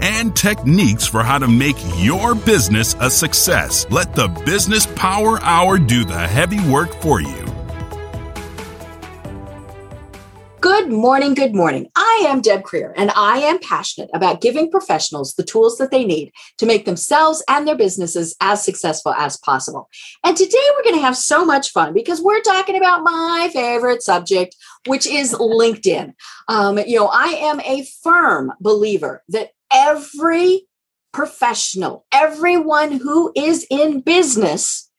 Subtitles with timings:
[0.00, 3.86] and techniques for how to make your business a success.
[3.90, 7.46] Let the Business Power Hour do the heavy work for you.
[10.60, 11.90] Good morning, good morning.
[11.96, 16.04] I am Deb Krier, and I am passionate about giving professionals the tools that they
[16.04, 19.88] need to make themselves and their businesses as successful as possible.
[20.22, 24.02] And today we're going to have so much fun because we're talking about my favorite
[24.02, 24.54] subject,
[24.86, 26.12] which is LinkedIn.
[26.48, 30.66] Um, you know, I am a firm believer that every
[31.12, 34.90] professional, everyone who is in business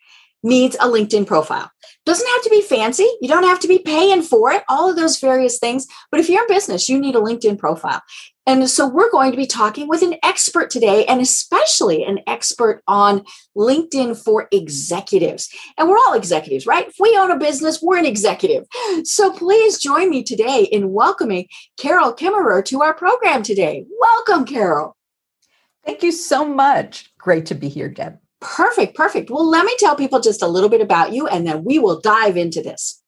[0.44, 1.72] needs a LinkedIn profile.
[2.06, 3.08] Doesn't have to be fancy.
[3.22, 5.86] You don't have to be paying for it, all of those various things.
[6.10, 8.02] But if you're in business, you need a LinkedIn profile.
[8.48, 12.82] And so we're going to be talking with an expert today, and especially an expert
[12.88, 13.24] on
[13.56, 15.48] LinkedIn for executives.
[15.78, 16.88] And we're all executives, right?
[16.88, 18.66] If we own a business, we're an executive.
[19.04, 23.86] So please join me today in welcoming Carol Kaemmerer to our program today.
[24.00, 24.98] Welcome, Carol.
[25.86, 27.12] Thank you so much.
[27.20, 28.18] Great to be here, Deb.
[28.42, 29.30] Perfect, perfect.
[29.30, 32.02] Well, let me tell people just a little bit about you and then we will
[32.02, 33.02] dive into this.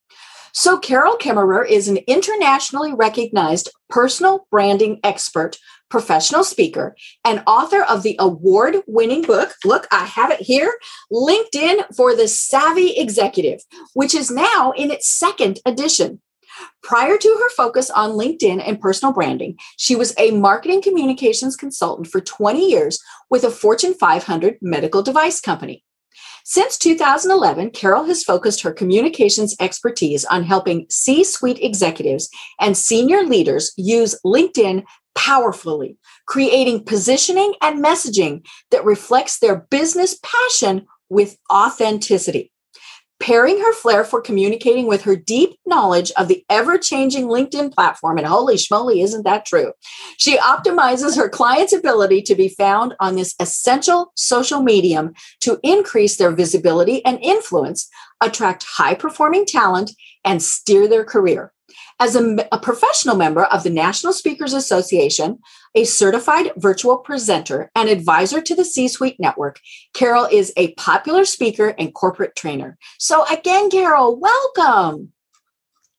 [0.55, 5.57] So, Carol Kaemmerer is an internationally recognized personal branding expert,
[5.89, 6.95] professional speaker,
[7.25, 9.55] and author of the award winning book.
[9.65, 10.71] Look, I have it here
[11.11, 13.61] LinkedIn for the Savvy Executive,
[13.93, 16.21] which is now in its second edition.
[16.81, 22.07] Prior to her focus on LinkedIn and personal branding, she was a marketing communications consultant
[22.07, 25.83] for 20 years with a Fortune 500 medical device company.
[26.45, 32.29] Since 2011, Carol has focused her communications expertise on helping C suite executives
[32.59, 34.83] and senior leaders use LinkedIn
[35.15, 42.51] powerfully, creating positioning and messaging that reflects their business passion with authenticity
[43.23, 48.17] pairing her flair for communicating with her deep knowledge of the ever changing LinkedIn platform.
[48.17, 49.71] And holy schmoly, isn't that true?
[50.17, 56.17] She optimizes her clients' ability to be found on this essential social medium to increase
[56.17, 57.89] their visibility and influence,
[58.19, 59.91] attract high performing talent,
[60.25, 61.53] and steer their career.
[61.99, 65.39] As a, a, professional member of the National Speakers Association,
[65.75, 69.59] a certified virtual presenter, and advisor to the C Suite Network,
[69.93, 72.77] Carol is a popular speaker and corporate trainer.
[72.99, 75.13] So, again, Carol, welcome.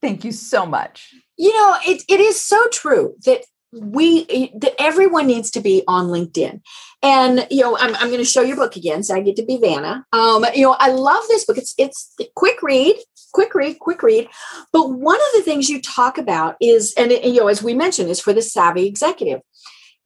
[0.02, 1.14] Thank you so much.
[1.36, 6.06] You know, it, it is so true that we that everyone needs to be on
[6.06, 6.60] linkedin
[7.02, 9.44] and you know i'm, I'm going to show your book again so i get to
[9.44, 12.96] be vanna um, you know i love this book it's it's quick read
[13.34, 14.28] quick read quick read
[14.72, 18.08] but one of the things you talk about is and you know as we mentioned
[18.08, 19.40] is for the savvy executive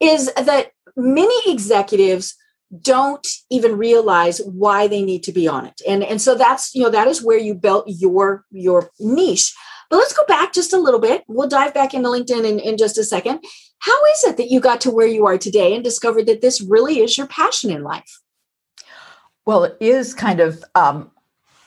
[0.00, 2.34] is that many executives
[2.82, 6.82] don't even realize why they need to be on it and and so that's you
[6.82, 9.54] know that is where you built your your niche
[9.90, 11.24] but let's go back just a little bit.
[11.28, 13.44] We'll dive back into LinkedIn in, in just a second.
[13.78, 16.60] How is it that you got to where you are today and discovered that this
[16.60, 18.20] really is your passion in life?
[19.46, 21.10] Well, it is kind of um,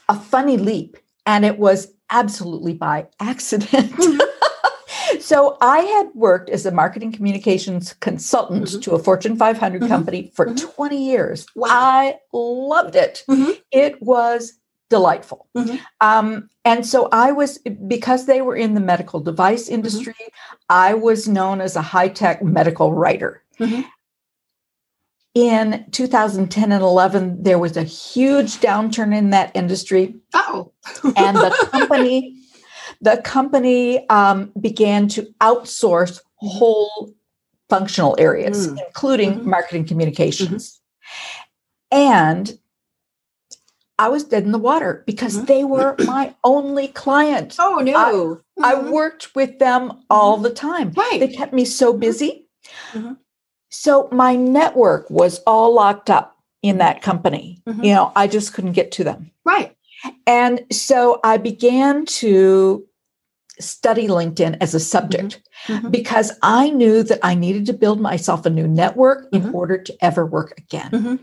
[0.07, 3.91] a funny leap, and it was absolutely by accident.
[3.91, 5.19] Mm-hmm.
[5.19, 8.79] so I had worked as a marketing communications consultant mm-hmm.
[8.81, 9.87] to a Fortune 500 mm-hmm.
[9.87, 10.67] company for mm-hmm.
[10.67, 11.45] 20 years.
[11.55, 11.69] Wow.
[11.69, 13.23] I loved it.
[13.29, 13.51] Mm-hmm.
[13.71, 14.53] It was
[14.89, 15.47] delightful.
[15.57, 15.77] Mm-hmm.
[16.01, 20.13] Um, and so I was, because they were in the medical device industry.
[20.69, 23.41] I was known as a high tech medical writer.
[25.35, 25.73] Mm-hmm.
[25.73, 30.15] In 2010 and 11, there was a huge downturn in that industry.
[30.33, 30.71] Oh,
[31.15, 32.37] and the company,
[32.99, 37.13] the company um, began to outsource whole
[37.69, 38.77] functional areas, mm.
[38.85, 39.49] including mm-hmm.
[39.49, 40.81] marketing communications.
[41.93, 41.97] Mm-hmm.
[41.97, 42.59] And
[43.97, 45.45] I was dead in the water because mm-hmm.
[45.45, 47.55] they were my only client.
[47.59, 47.95] Oh no.
[47.95, 48.66] I, mm-hmm.
[48.66, 50.43] I worked with them all mm-hmm.
[50.43, 50.91] the time.
[50.91, 51.19] Right.
[51.19, 51.99] They kept me so mm-hmm.
[51.99, 52.47] busy.
[52.93, 53.13] Mm-hmm.
[53.72, 57.62] So my network was all locked up in that company.
[57.68, 57.84] Mm-hmm.
[57.84, 59.32] You know, I just couldn't get to them.
[59.46, 59.76] Right.
[60.28, 62.85] And so I began to
[63.59, 65.90] study LinkedIn as a subject mm-hmm.
[65.90, 69.47] because I knew that I needed to build myself a new network mm-hmm.
[69.47, 70.91] in order to ever work again.
[70.91, 71.16] Mm-hmm.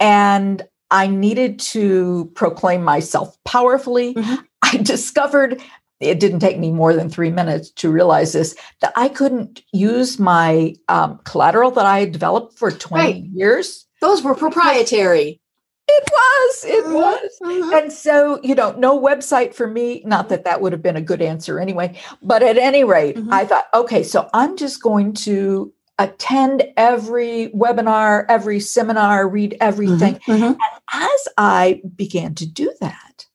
[0.00, 4.14] And I needed to proclaim myself powerfully.
[4.14, 4.34] Mm-hmm.
[4.62, 5.60] I discovered
[6.00, 10.18] it didn't take me more than three minutes to realize this that I couldn't use
[10.18, 13.22] my um, collateral that I had developed for 20 right.
[13.32, 13.86] years.
[14.00, 15.40] Those were proprietary.
[15.88, 16.64] It was.
[16.64, 17.30] It Mhm, was.
[17.42, 17.82] mhm.
[17.82, 20.02] And so, you know, no website for me.
[20.04, 21.96] Not that that would have been a good answer anyway.
[22.22, 23.32] But at any rate, Mhm.
[23.32, 30.18] I thought, okay, so I'm just going to attend every webinar, every seminar, read everything.
[30.26, 30.58] Mhm,
[30.92, 33.25] As I began to do that,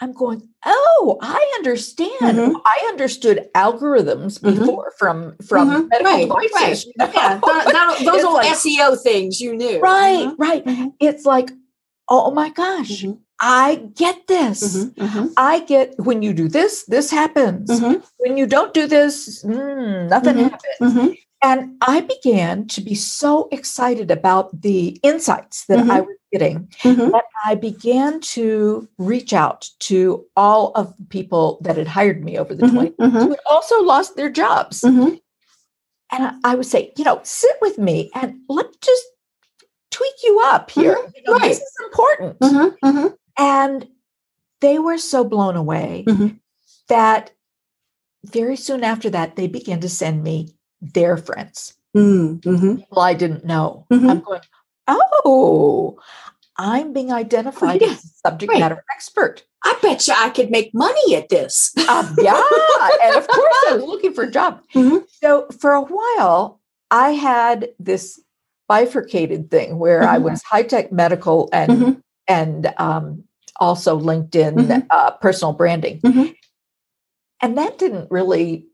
[0.00, 2.10] I'm going, oh, I understand.
[2.20, 2.60] Mhm.
[2.66, 4.58] I understood algorithms Mhm.
[4.58, 5.88] before from from Mhm.
[5.90, 6.52] medical Right, voices.
[6.60, 6.84] right.
[6.86, 7.10] you know?
[7.14, 9.78] Yeah, that- that- those old like- SEO things you knew.
[9.80, 10.64] right, Mhm, right.
[10.66, 10.92] Mhm.
[11.00, 11.50] It's like,
[12.08, 13.04] oh my gosh,
[13.40, 14.86] I get this.
[15.36, 17.70] I get when you do this, this happens.
[18.18, 21.16] When you don't do this, mm, nothing happens.
[21.44, 27.12] And I began to be so excited about the insights that I was getting Mhm.
[27.12, 32.38] that I began to reach out to all of the people that had hired me
[32.38, 34.80] over the 20 Mhm, mhm, who had also lost their jobs.
[34.80, 35.20] mhm.
[36.10, 39.04] And I- I would say, you know, sit with me and let's just
[39.90, 40.96] tweak you up here.
[41.14, 41.48] You know, right.
[41.50, 42.36] This is important.
[43.36, 43.88] And
[44.60, 46.04] they were so blown away
[46.88, 47.32] that
[48.24, 50.56] very soon after that, they began to send me
[50.92, 52.78] their friends, mhm, mhm.
[52.78, 53.86] people I didn't know.
[53.92, 54.10] Mhm.
[54.10, 54.40] I'm going,
[54.88, 55.98] oh,
[56.56, 57.88] I'm being identified yeah.
[57.88, 58.60] as a subject Right.
[58.60, 59.44] matter expert.
[59.64, 61.72] I bet you I could make money at this.
[61.88, 62.40] Um, yeah.
[63.02, 64.60] and of course, I was looking for a job.
[64.74, 65.04] Mhm.
[65.22, 66.60] So for a while,
[66.90, 68.20] I had this
[68.68, 70.22] bifurcated thing where I Mhm.
[70.22, 72.00] was high tech medical and Mhm.
[72.28, 73.24] and um,
[73.60, 74.86] also LinkedIn Mhm.
[74.90, 76.00] uh, personal branding.
[76.00, 76.34] Mhm.
[77.42, 78.66] And that didn't really,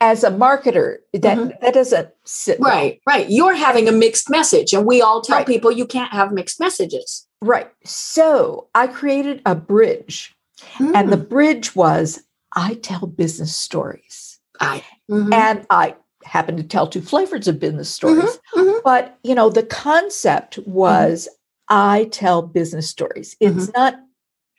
[0.00, 1.60] as a marketer, that Mhm.
[1.60, 2.70] that doesn't sit well.
[2.70, 3.28] Right, right.
[3.30, 5.46] You're having a mixed message, and we all tell Right.
[5.46, 7.26] people you can't have mixed messages.
[7.40, 7.70] Right.
[7.84, 10.34] So I created a bridge,
[10.80, 12.22] and the bridge was
[12.56, 17.90] I tell business stories, I, mhm, and I happen to tell two flavors of business
[17.90, 18.38] stories.
[18.54, 18.80] mhm.
[18.84, 21.28] But you know, the concept was
[21.68, 23.36] I tell business stories.
[23.40, 23.96] It's not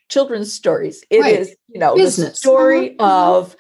[0.10, 1.04] children's stories.
[1.10, 1.40] It is, Mm-hmm.
[1.50, 1.58] Right.
[1.70, 2.30] you know, Business.
[2.32, 3.56] the story of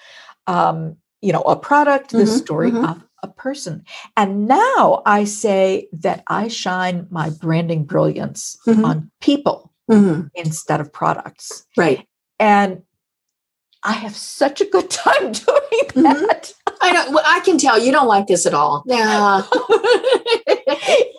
[0.47, 2.87] um, you know, a product, the Mhm, story mhm.
[2.89, 3.83] of a person.
[4.17, 8.85] And now I say that I shine my branding brilliance Mhm.
[8.85, 10.29] on people Mhm.
[10.35, 11.65] instead of products.
[11.77, 12.07] Right.
[12.39, 12.83] And
[13.83, 16.03] I have such a good time doing Mhm.
[16.03, 16.53] that.
[16.81, 17.13] I don't.
[17.13, 18.83] Well, I can tell you don't like this at all.
[18.85, 19.41] Yeah.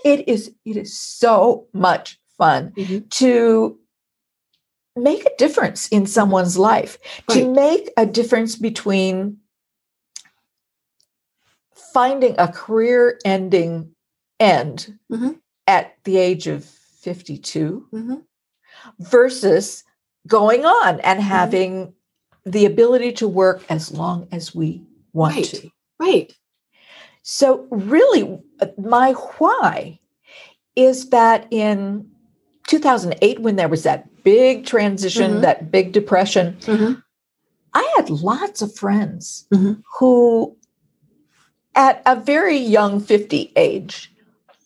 [0.04, 3.08] it is it is so much fun Mhm.
[3.10, 3.78] to
[4.96, 6.98] make a difference in someone's life
[7.28, 9.38] to make a difference between
[11.96, 13.90] finding a career ending
[14.38, 15.40] end Mhm.
[15.66, 18.22] at the age of 52 Mhm.
[19.00, 19.82] versus
[20.26, 21.28] going on and Mm-hmm.
[21.28, 21.94] having
[22.44, 24.82] the ability to work as long as we
[25.14, 25.44] want Right.
[25.46, 26.36] to Right.
[27.22, 28.38] so, really,
[28.76, 29.98] my why
[30.76, 32.10] is that in
[32.68, 35.40] 2008, when there was that big transition, Mhm.
[35.40, 37.02] that big depression, Mhm.
[37.72, 39.46] I had lots of friends
[39.98, 40.55] who,
[41.76, 44.10] at a very young 50 age,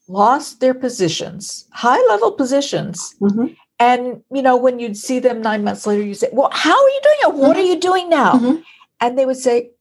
[0.08, 3.14] lost their positions, high level positions.
[3.20, 3.56] Mhm.
[3.78, 6.88] And, you know, when you'd see them nine months later, you say, Well, how are
[6.88, 7.18] you doing?
[7.34, 7.40] it?
[7.40, 8.34] What are you doing now?
[8.34, 8.62] Mhm.
[9.00, 9.72] And they would say,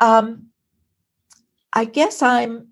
[0.00, 0.46] um,
[1.72, 2.68] I guess I'm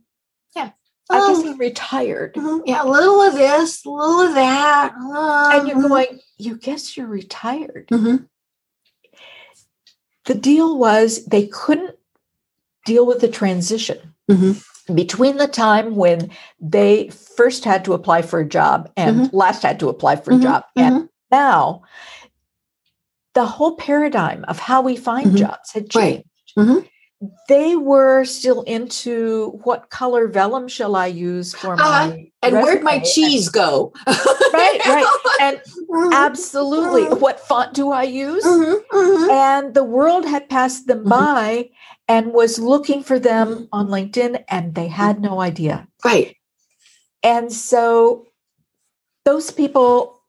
[0.56, 0.70] yeah,
[1.10, 2.34] I guess Oh, I'm retired.
[2.34, 2.62] mhm.
[2.66, 4.94] Yeah, a little of this, a little of that.
[5.52, 5.88] And you're Mhm.
[5.88, 7.88] going, you guess you're retired.
[7.90, 8.28] Mhm.
[10.24, 11.97] The deal was they couldn't
[12.88, 13.98] deal with the transition
[14.30, 14.52] Mhm.
[15.02, 16.30] between the time when
[16.76, 20.36] they first had to apply for a job and last had to apply for a
[20.36, 20.42] Mhm.
[20.48, 20.62] job.
[20.76, 21.08] And Mhm.
[21.30, 21.82] now
[23.34, 25.36] the whole paradigm of how we find Mhm.
[25.44, 26.24] jobs had Right.
[26.24, 26.54] changed.
[26.70, 26.88] Mhm.
[27.48, 32.16] They were still into what color vellum shall I use for my Uh-huh.
[32.42, 33.04] And where'd my resume?
[33.04, 33.92] And- cheese go?
[34.54, 35.06] right, right.
[35.40, 36.12] And Mhm.
[36.14, 37.18] absolutely, Mhm.
[37.20, 38.44] what font do I use?
[38.44, 38.76] Mhm.
[38.92, 39.30] Mhm.
[39.30, 41.70] And the world had passed them by
[42.08, 45.86] and was looking for them on LinkedIn, and they had no idea.
[46.04, 46.36] Right.
[47.22, 48.26] And so
[49.24, 50.20] those people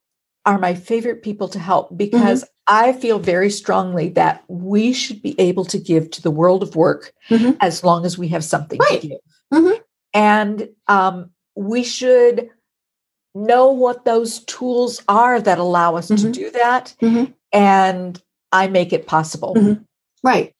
[0.45, 5.39] are my favorite people to help because I feel very strongly that we should be
[5.39, 7.57] able to give to the world of work Mhm.
[7.61, 9.01] as long as we have something Right.
[9.01, 9.19] to give.
[9.53, 9.79] Mhm.
[10.13, 12.49] And um, we should
[13.35, 16.33] know what those tools are that allow us to Mhm.
[16.33, 16.95] do that.
[17.01, 17.33] Mhm.
[17.51, 18.21] And
[18.51, 19.53] I make it possible.
[19.55, 19.85] Mhm.
[20.23, 20.53] Right.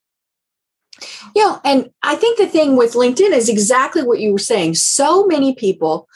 [1.36, 1.60] Yeah.
[1.64, 4.76] And I think the thing with LinkedIn is exactly what you were saying.
[4.76, 6.08] So many people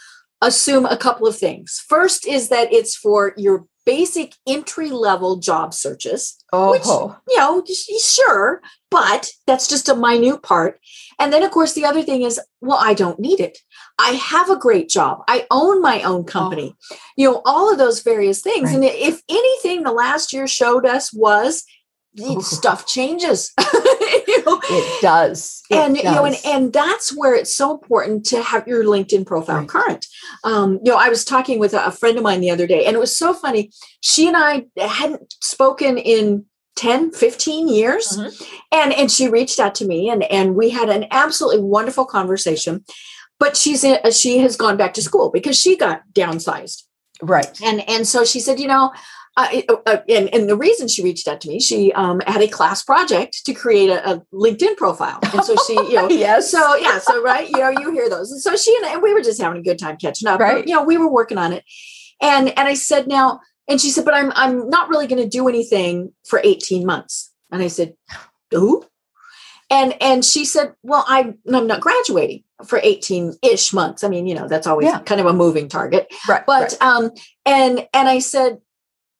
[0.42, 1.84] assume a couple of things.
[1.88, 6.38] First is that it's for your basic entry level job searches.
[6.52, 6.86] Oh, Which,
[7.30, 7.64] you know,
[8.02, 10.80] sure, but that's just a minute part.
[11.20, 13.60] And then, of course, the other thing is, well, I don't need it.
[14.00, 15.24] I have a great job.
[15.28, 16.76] I own my own company.
[16.92, 16.96] Oh.
[17.18, 18.70] You know, all of those various things.
[18.70, 18.76] Right.
[18.76, 21.64] And if anything, the last year showed us was.
[22.42, 23.54] stuff changes.
[23.60, 24.60] you know?
[24.70, 25.62] It does.
[25.70, 26.04] It and does.
[26.04, 29.68] you know, and, and that's where it's so important to have your LinkedIn profile right.
[29.68, 30.06] current.
[30.44, 32.86] Um, you know, I was talking with a, a friend of mine the other day,
[32.86, 33.72] and it was so funny.
[34.02, 38.44] She and I hadn't spoken in 10 15 years mm-hmm.
[38.72, 42.84] and and she reached out to me and and we had an absolutely wonderful conversation
[43.40, 46.84] but she's in, she has gone back to school because she got downsized
[47.22, 48.92] right and and so she said you know
[49.36, 52.48] uh, uh, and, and the reason she reached out to me, she um, had a
[52.48, 56.76] class project to create a, a LinkedIn profile, and so she, you know, yes, so
[56.76, 59.22] yeah, so right, you know, you hear those, and so she and, and we were
[59.22, 60.58] just having a good time catching up, right?
[60.58, 61.64] But, you know, we were working on it,
[62.22, 65.30] and and I said, now and she said, but I'm I'm not really going to
[65.30, 67.32] do anything for 18 months.
[67.52, 67.96] And I said,
[68.52, 68.86] who?
[69.70, 74.04] And and she said, well, I'm I'm not graduating for 18-ish months.
[74.04, 75.00] I mean, you know, that's always yeah.
[75.00, 76.14] kind of a moving target.
[76.28, 76.46] Right.
[76.46, 76.82] But right.
[76.82, 77.12] um
[77.46, 78.60] and and I said,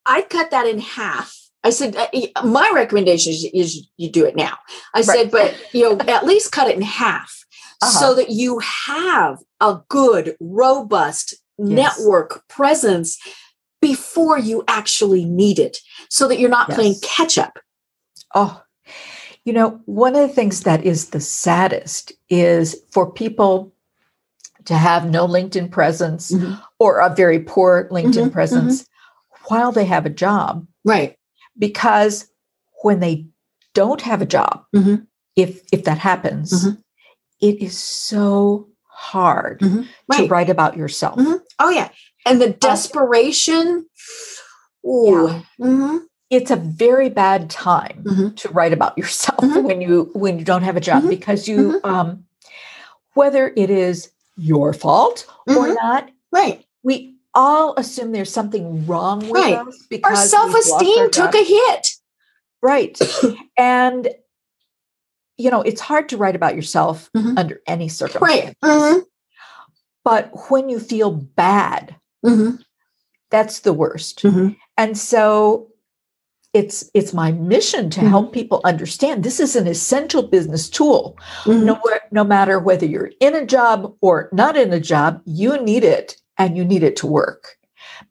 [0.06, 1.38] I'd cut that in half.
[1.64, 2.08] I said, uh,
[2.44, 4.58] my recommendation is, is you do it now.
[4.94, 5.06] I right.
[5.06, 7.46] said, but you know, at least cut it in half
[7.82, 8.00] uh-huh.
[8.00, 11.98] so that you have a good, robust yes.
[11.98, 13.18] network presence
[13.82, 15.78] before you actually need it
[16.10, 16.78] so that you're not yes.
[16.78, 17.60] playing catch up.
[18.36, 18.62] Oh,
[19.46, 23.74] you know, one of the things that is the saddest is for people
[24.66, 26.54] to have no LinkedIn presence mm-hmm.
[26.80, 28.93] or a very poor LinkedIn mm-hmm, presence mm-hmm.
[29.48, 30.68] While they have a job.
[30.84, 31.18] Right.
[31.58, 32.30] Because
[32.82, 33.28] when they
[33.74, 34.96] don't have a job, mm-hmm.
[35.36, 36.80] if if that happens, mm-hmm.
[37.42, 39.84] it is so hard mm-hmm.
[40.08, 40.18] right.
[40.18, 41.20] to write about yourself.
[41.60, 41.90] Oh yeah
[42.26, 43.86] and the desperation.
[44.86, 45.28] Ooh.
[45.28, 45.42] Yeah.
[45.66, 45.98] Mm-hmm.
[46.30, 48.36] It's a very bad time mm-hmm.
[48.36, 49.64] to write about yourself mm-hmm.
[49.64, 51.10] when you when you don't have a job mm-hmm.
[51.10, 51.90] because you mm-hmm.
[51.90, 52.26] um,
[53.14, 55.74] whether it is your fault or mm-hmm.
[55.74, 56.66] not, right?
[56.82, 59.56] We all assume there's something wrong with right.
[59.56, 61.90] us because our self-esteem took a hit.
[62.62, 62.98] Right.
[63.58, 64.10] and
[65.38, 68.56] you know, it's hard to write about yourself under any circumstance.
[68.62, 69.02] Right.
[70.04, 72.56] But when you feel bad Mm-hmm.
[73.30, 74.24] That's the worst.
[74.24, 74.50] Mm-hmm.
[74.78, 75.70] And so
[76.54, 78.10] it's it's my mission to mm-hmm.
[78.10, 81.18] help people understand this is an essential business tool.
[81.44, 81.66] Mm-hmm.
[81.66, 85.84] No, no matter whether you're in a job or not in a job, you need
[85.84, 87.58] it and you need it to work.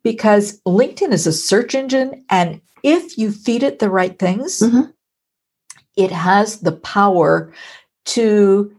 [0.03, 4.91] Because LinkedIn is a search engine and if you feed it the right things, mm-hmm.
[5.97, 7.53] it has the power
[8.05, 8.75] to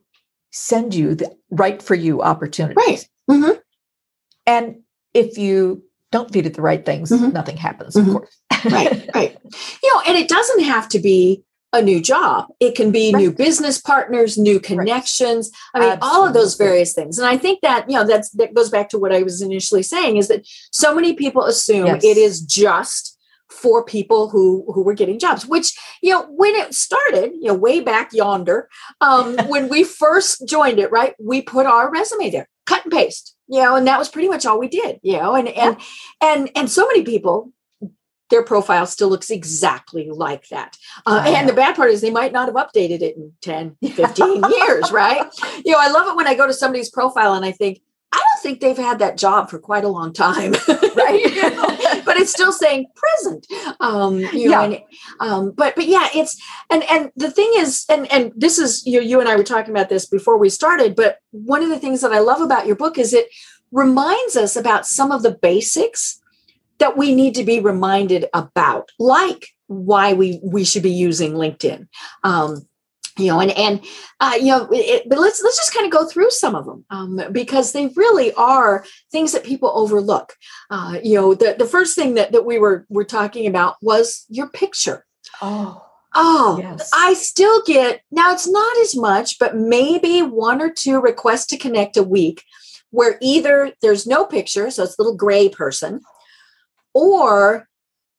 [0.52, 2.78] send you the right for you opportunities.
[2.78, 3.10] Right.
[3.30, 3.60] Mm-hmm.
[4.46, 4.82] And
[5.14, 7.32] if you don't feed it the right things, mm-hmm.
[7.32, 8.10] nothing happens, mm-hmm.
[8.10, 8.38] of course.
[8.66, 9.38] right, right.
[9.84, 11.44] You know, and it doesn't have to be
[11.74, 12.46] a new job.
[12.60, 13.20] It can be right.
[13.20, 15.52] new business partners, new connections.
[15.74, 15.82] Right.
[15.82, 16.18] I mean, Absolutely.
[16.18, 17.18] all of those various things.
[17.18, 19.84] And I think that, you know, that's that goes back to what I was initially
[19.84, 22.04] saying is that so many people assume yes.
[22.04, 23.18] it is just
[23.50, 27.54] for people who who were getting jobs which you know when it started you know
[27.54, 28.68] way back yonder
[29.00, 33.36] um when we first joined it right we put our resume there cut and paste
[33.48, 35.78] you know and that was pretty much all we did you know and and
[36.20, 37.52] and and so many people
[38.34, 40.76] their profile still looks exactly like that
[41.06, 44.44] uh, and the bad part is they might not have updated it in 10 15
[44.50, 45.24] years right
[45.64, 47.80] you know i love it when i go to somebody's profile and i think
[48.14, 50.52] I don't think they've had that job for quite a long time,
[50.96, 51.20] right?
[51.36, 51.66] you know?
[52.06, 53.48] but it's still saying present.
[53.80, 54.80] Um, you know, and,
[55.20, 59.02] um, but but yeah, it's and and the thing is, and and this is you
[59.02, 60.96] you and I were talking about this before we started.
[60.96, 63.30] But one of the things that I love about your book is it
[63.72, 66.22] reminds us about some of the basics
[66.80, 71.88] that we need to be reminded about, like why we we should be using LinkedIn.
[72.24, 72.68] Um,
[73.18, 73.84] you know and and
[74.20, 76.86] uh, you know it, but let's let's just kind of go through some of them
[76.90, 80.34] um, because they really are things that people overlook
[80.70, 84.26] uh, you know the, the first thing that, that we were were talking about was
[84.30, 85.06] your picture
[85.42, 85.84] oh
[86.16, 86.90] oh yes.
[86.94, 91.58] i still get now it's not as much but maybe one or two requests to
[91.58, 92.44] connect a week
[92.90, 96.02] where either there's no picture so it's a little gray person
[96.94, 97.68] or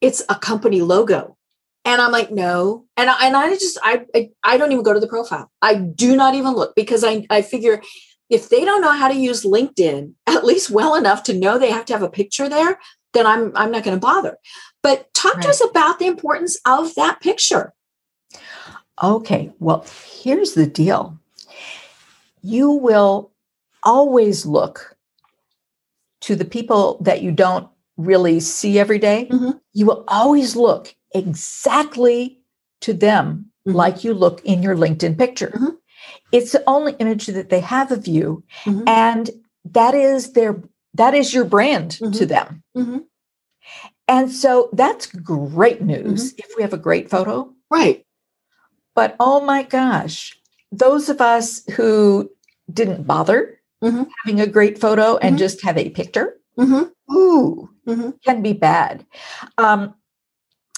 [0.01, 1.37] it's a company logo
[1.85, 2.87] and I'm like, no.
[2.97, 5.51] And I, and I just, I, I, I don't even go to the profile.
[5.61, 7.83] I do not even look because I, I figure
[8.31, 11.71] if they don't know how to use LinkedIn at least well enough to know they
[11.71, 12.79] have to have a picture there,
[13.13, 14.39] then I'm, I'm not going to bother.
[14.83, 15.43] But talk right.
[15.45, 17.73] to us about the importance of that picture.
[19.03, 19.53] Okay.
[19.59, 19.85] Well,
[20.23, 21.19] here's the deal.
[22.43, 23.31] You will
[23.83, 24.97] always look
[26.23, 29.61] to the people that you don't really see every day, Mhm.
[29.73, 32.41] you will always look exactly
[32.81, 33.75] to them Mhm.
[33.75, 35.53] like you look in your LinkedIn picture.
[35.55, 35.77] Mhm.
[36.33, 38.83] It's the only image that they have of you, Mhm.
[38.89, 39.31] and
[39.65, 40.63] that is their
[40.97, 42.29] that is your brand to Mhm.
[42.29, 42.63] them.
[42.77, 43.05] Mhm.
[44.07, 47.53] And so that's great news if we have a great photo.
[47.71, 48.05] Right.
[48.95, 50.39] But oh my gosh,
[50.71, 52.31] those of us who
[52.73, 53.59] didn't bother
[54.25, 56.91] having a great photo and just have a picture, Mhm.
[57.13, 58.15] ooh, Mhm.
[58.25, 59.05] can be bad.
[59.59, 59.95] Um,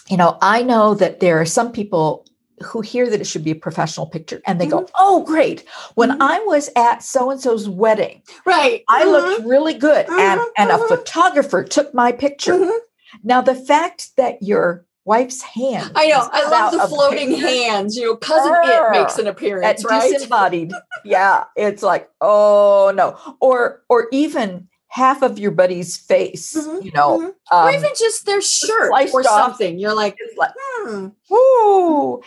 [0.09, 2.25] you know, I know that there are some people
[2.63, 5.65] who hear that it should be a professional picture and they go, oh, great.
[5.95, 6.19] When Mhm.
[6.21, 8.83] I was at so and so's wedding, Right.
[8.89, 9.13] I Mhm.
[9.13, 10.89] looked really good and, Mhm, and a mhm.
[10.89, 12.55] photographer took my picture.
[12.55, 12.79] Mhm.
[13.23, 16.29] Now, the fact that your wife's hand I know.
[16.33, 17.97] I love the floating hands.
[17.97, 20.11] You know, cousin it makes an appearance, right?
[20.13, 20.73] disembodied.
[21.05, 23.17] yeah, it's like, oh no.
[23.41, 27.19] Or or even half of your buddy's face, Mhm, you know.
[27.19, 27.35] mhm.
[27.53, 29.27] um, or even just their shirt or off.
[29.27, 29.79] something.
[29.79, 31.09] You're like, it's like, hmm.
[31.31, 32.23] Woo!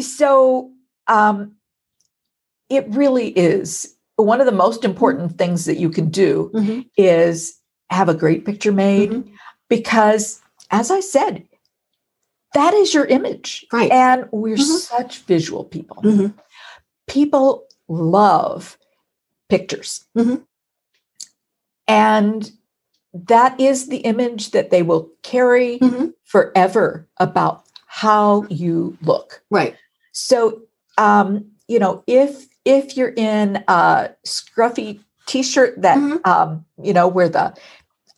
[0.00, 0.72] So
[1.08, 1.56] um,
[2.68, 6.88] it really is one of the most important things that you can do Mhm.
[6.96, 7.60] is
[7.90, 9.30] have a great picture made Mhm.
[9.68, 11.46] because, as I said,
[12.54, 13.66] that is your image.
[13.72, 13.90] Right.
[13.92, 14.78] And we're Mhm.
[14.78, 16.02] such visual people.
[17.06, 18.78] People love
[19.48, 20.04] pictures.
[20.16, 20.44] Mhm.
[21.88, 22.50] And
[23.14, 26.12] that is the image that they will carry Mhm.
[26.24, 29.42] forever about how you look.
[29.50, 29.76] Right.
[30.12, 30.62] So,
[30.98, 36.20] um, you know, if if you're in a scruffy T-shirt that Mhm.
[36.26, 37.54] um, you know where the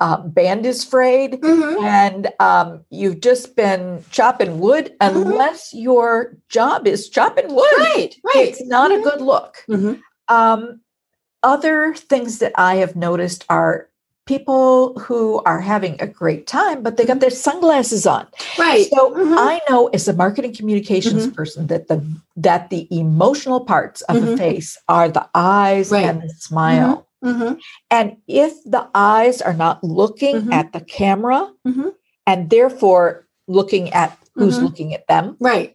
[0.00, 1.82] um, band is frayed, Mhm.
[1.82, 5.22] and um, you've just been chopping wood, Mhm.
[5.26, 8.14] unless your job is chopping wood, Right.
[8.25, 8.48] Right.
[8.48, 9.64] it's not a good look.
[9.68, 10.00] Mhm.
[10.28, 10.80] Um,
[11.42, 13.88] other things that I have noticed are
[14.26, 18.26] people who are having a great time, but they got their sunglasses on.
[18.59, 18.87] Right.
[18.90, 19.37] So Mhm.
[19.38, 21.35] I know as a marketing communications Mhm.
[21.35, 22.04] person that the
[22.37, 24.38] that the emotional parts of a Mhm.
[24.38, 26.04] face are the eyes Right.
[26.04, 27.07] and the smile.
[27.25, 27.59] Mhm.
[27.90, 30.52] And if the eyes are not looking Mhm.
[30.52, 31.50] at the camera
[32.26, 35.74] and therefore looking at who's looking at them, Right.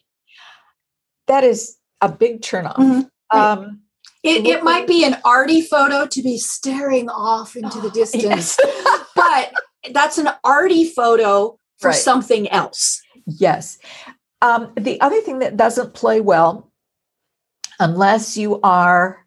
[1.27, 2.77] that is a big turnoff.
[2.77, 3.05] Right.
[3.31, 3.79] Um,
[4.23, 8.59] It, it might be an arty photo to be staring off into the distance, Yes.
[9.15, 9.53] but
[9.91, 11.95] that's an arty photo for Right.
[11.97, 13.01] something else.
[13.25, 13.77] Yes.
[14.41, 16.71] Um, the other thing that doesn't play well,
[17.79, 19.25] unless you are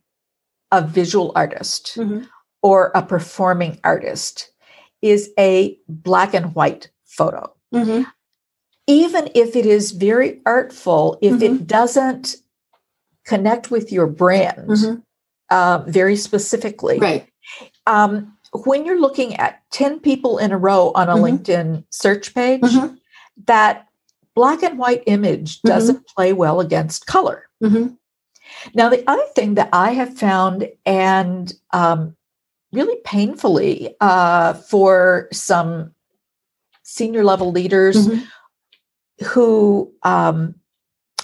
[0.72, 2.26] a visual artist Mhm.
[2.62, 4.50] or a performing artist,
[5.02, 7.52] is a black and white photo.
[7.74, 8.06] Mhm.
[8.86, 12.36] Even if it is very artful, if it doesn't
[13.26, 15.02] connect with your brand Mhm.
[15.50, 17.28] uh, very specifically, Right.
[17.86, 21.22] um, when you're looking at 10 people in a row on a Mhm.
[21.22, 22.98] LinkedIn search page, Mhm.
[23.46, 23.86] that
[24.34, 25.68] black and white image Mhm.
[25.68, 27.48] doesn't play well against color.
[27.62, 27.96] Mhm.
[28.74, 32.16] Now, the other thing that I have found, and um,
[32.72, 35.94] really painfully uh, for some
[36.82, 38.22] senior level leaders Mhm.
[39.28, 40.54] who um,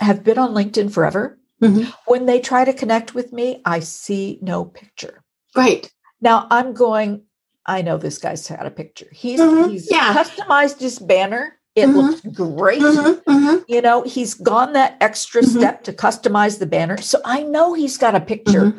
[0.00, 1.92] have been on LinkedIn forever, Mhm.
[2.07, 5.22] when they try to connect with me, I see no picture.
[5.57, 5.90] Right.
[6.20, 7.22] Now I'm going,
[7.66, 9.07] I know this guy's had a picture.
[9.12, 10.12] He's, Mhm, he's yeah.
[10.12, 11.59] customized his banner.
[11.75, 11.94] It Mhm.
[11.94, 12.83] looks great.
[12.83, 13.22] Mhm.
[13.27, 13.64] Mhm.
[13.68, 15.57] You know, he's gone that extra Mhm.
[15.59, 16.98] step to customize the banner.
[17.01, 18.75] So I know he's got a picture.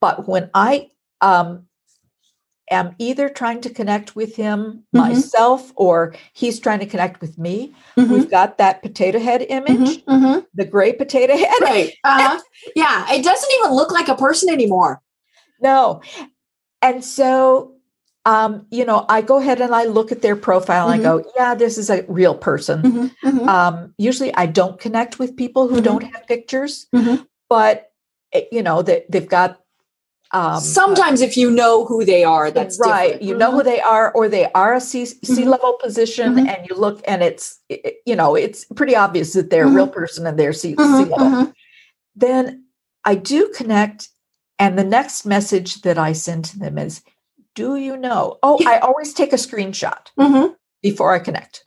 [0.00, 0.90] But when I
[1.22, 1.66] um,
[2.70, 4.98] am either trying to connect with him Mhm.
[5.00, 8.08] myself or he's trying to connect with me, Mhm.
[8.08, 10.22] we've got that potato head image, Mhm.
[10.22, 10.46] Mhm.
[10.54, 11.60] the gray potato head.
[11.60, 11.92] Right.
[12.04, 12.40] Uh-huh.
[12.74, 13.12] yeah.
[13.12, 15.00] It doesn't even look like a person anymore.
[15.60, 16.00] No.
[16.82, 17.72] And so,
[18.24, 21.24] um, you know, I go ahead and I look at their profile and I go,
[21.36, 22.82] yeah, this is a real person.
[22.82, 23.10] Mhm.
[23.24, 23.46] Mhm.
[23.48, 26.88] Um, usually I don't connect with people who don't have pictures,
[27.48, 27.90] but,
[28.32, 29.60] eh, you know, they, they've got.
[30.32, 33.04] Um, Sometimes, if you know who they are, that's right.
[33.12, 33.22] different.
[33.22, 35.46] You know who they are, or they are a C Mhm.
[35.46, 36.48] level position, Mhm.
[36.48, 39.70] and you look and it's, i- i- you know, it's pretty obvious that they're a
[39.70, 41.10] real person and they're C Mhm.
[41.10, 41.52] level.
[42.16, 42.64] Then
[43.04, 44.08] I do connect.
[44.58, 47.02] And the next message that I send to them is,
[47.54, 48.38] Do you know?
[48.42, 50.08] Oh, I always take a screenshot
[50.82, 51.64] before I connect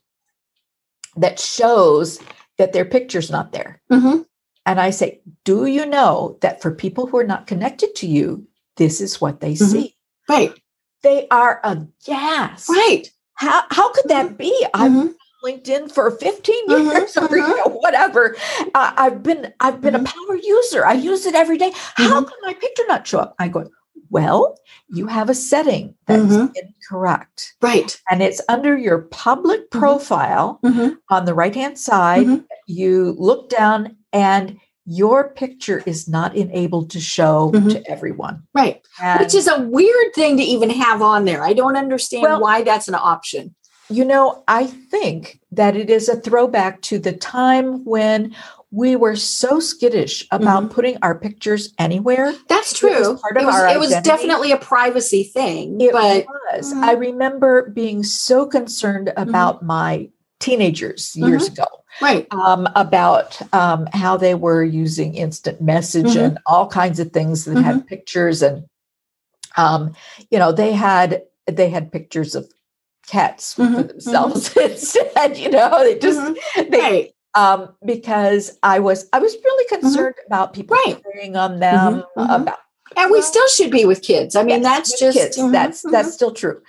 [1.17, 2.19] that shows
[2.59, 3.81] that their picture's not there.
[3.91, 4.25] Mhm.
[4.69, 8.47] And I say, Do you know that for people who are not connected to you,
[8.77, 9.71] this is what they Mhm.
[9.71, 9.95] see?
[10.29, 10.53] Right.
[11.01, 12.69] They are aghast.
[12.69, 13.08] Right.
[13.34, 14.53] How, how could that be?
[14.75, 15.15] I've Mhm.
[15.43, 17.58] LinkedIn for 15 Mhm, years or you mhm.
[17.65, 18.36] know, whatever.
[18.75, 20.86] Uh, I've been I've been a power user.
[20.86, 21.71] I use it every day.
[21.95, 23.34] How can my picture not show up?
[23.39, 23.65] I go,
[24.12, 24.55] Well,
[24.89, 26.51] you have a setting that's Mhm.
[26.55, 27.53] incorrect.
[27.62, 27.99] Right.
[28.10, 30.97] And it's under your public profile Mhm.
[31.10, 32.25] on the right hand side.
[32.27, 32.45] Mhm.
[32.67, 37.71] You look down, and your picture is not enabled to show Mhm.
[37.71, 38.41] to everyone.
[38.55, 38.81] Right.
[39.01, 41.43] And, Which is a weird thing to even have on there.
[41.43, 43.53] I don't understand Well- why that's an option.
[43.91, 48.35] you know, I think that it is a throwback to the time when
[48.71, 52.35] we were so skittish about putting our pictures anywhere.
[52.47, 53.17] That's It was true.
[53.17, 54.09] part of it was, our it was identity.
[54.09, 56.71] definitely a privacy thing, It but was.
[56.71, 56.83] Mhm.
[56.83, 60.09] I remember being so concerned about my
[60.39, 61.65] teenagers years ago.
[62.02, 62.28] right.
[62.32, 66.23] um, about um, how they were using instant message Mhm.
[66.25, 68.63] and all kinds of things that had pictures and
[69.58, 69.93] um,
[70.30, 72.47] you know they had they had pictures of
[73.08, 76.69] cats for Mhm, themselves instead you know they just Mhm.
[76.71, 77.12] they Right.
[77.36, 80.91] um because i was i was really concerned about people Mm-hmm.
[80.93, 81.04] Right.
[81.04, 82.60] preying on them about
[82.97, 84.36] And we still should be with kids.
[84.36, 85.52] I mean, Yes, that's just kids.
[85.52, 86.62] that's that's still true.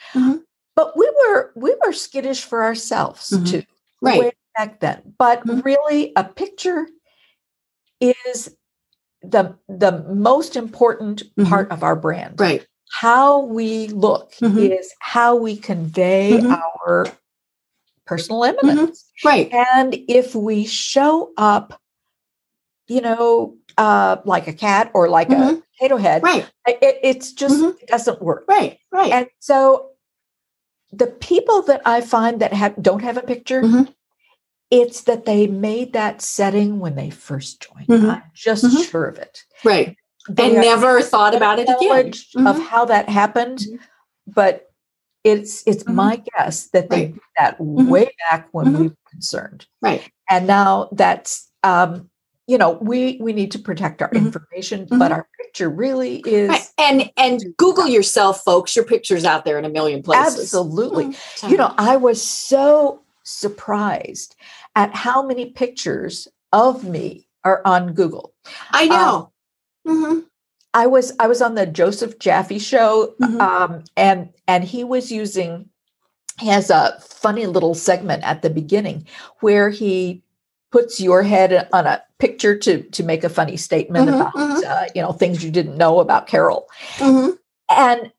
[0.76, 3.50] But we were we were skittish for ourselves Mhm.
[3.50, 3.62] too
[4.00, 4.34] right.
[4.56, 5.14] back then.
[5.18, 5.64] But Mhm.
[5.64, 6.88] really, a picture
[8.00, 8.56] is
[9.22, 11.48] the the most important Mhm.
[11.48, 12.40] part of our brand.
[12.40, 12.66] Right.
[13.00, 14.70] How we look Mhm.
[14.78, 16.60] is how we convey Mhm.
[16.62, 17.06] our
[18.06, 19.04] personal eminence.
[19.24, 19.52] Right.
[19.52, 21.78] And if we show up,
[22.88, 26.46] you know, uh, like a cat or like a potato head, Right.
[26.66, 28.44] it, it's just it doesn't work.
[28.48, 28.78] Right.
[28.90, 29.12] Right.
[29.12, 29.90] And so
[30.92, 33.94] the people that I find that have don't have a picture, Mhm.
[34.70, 37.88] it's that they made that setting when they first joined.
[37.88, 38.10] Mhm.
[38.10, 38.90] I'm just Mhm.
[38.90, 39.44] sure of it.
[39.64, 39.96] right.
[40.28, 42.08] They And never thought about it again.
[42.46, 42.66] of Mhm.
[42.66, 43.78] how that happened, Mhm.
[44.26, 44.70] but
[45.24, 45.94] it's it's Mhm.
[45.94, 47.14] my guess that they Right.
[47.14, 49.66] did that way back when we were concerned.
[49.80, 50.02] Right.
[50.28, 52.09] And now that's um,
[52.50, 54.26] you know, we we need to protect our Mhm.
[54.26, 55.14] information, but Mhm.
[55.14, 56.66] our picture really is Right.
[56.78, 58.74] And and Google yourself, folks.
[58.74, 60.40] Your picture's out there in a million places.
[60.52, 61.50] absolutely Mhm.
[61.50, 64.34] You know, I was so surprised
[64.74, 68.32] at how many pictures of me are on Google.
[68.72, 69.30] I know.
[69.86, 70.24] Mhm.
[70.74, 73.40] I was I was on the Joseph Jaffe show, Mhm.
[73.40, 75.68] um, and and he was using
[76.40, 79.06] he has a funny little segment at the beginning
[79.40, 80.22] where he
[80.72, 84.64] puts your head on a picture to to make a funny statement Mhm, about mhm.
[84.64, 86.66] uh, you know things you didn't know about Carol,
[86.98, 87.38] Mhm.
[87.70, 88.12] and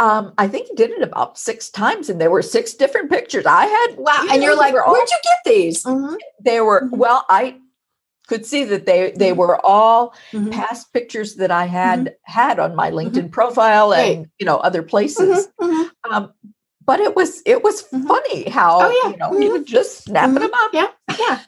[0.00, 3.46] um, I think he did it about six times, and there were six different pictures.
[3.46, 4.12] I had Wow.
[4.24, 5.86] you And know, you're like, all- where'd you get these?
[6.44, 6.96] They were Mhm.
[6.98, 7.56] well i
[8.26, 9.36] could see that they they Mhm.
[9.36, 10.50] were all Mhm.
[10.50, 14.20] past pictures that i had had on my linkedin profile and Mm-hmm.
[14.22, 14.28] Right.
[14.38, 15.48] you know other places
[16.10, 16.32] um,
[16.86, 19.10] but it was it was funny how Oh, yeah.
[19.10, 19.52] you know you Mhm.
[19.52, 20.40] would just snapping Mhm.
[20.40, 20.88] them up Yeah.
[21.18, 21.38] Yeah.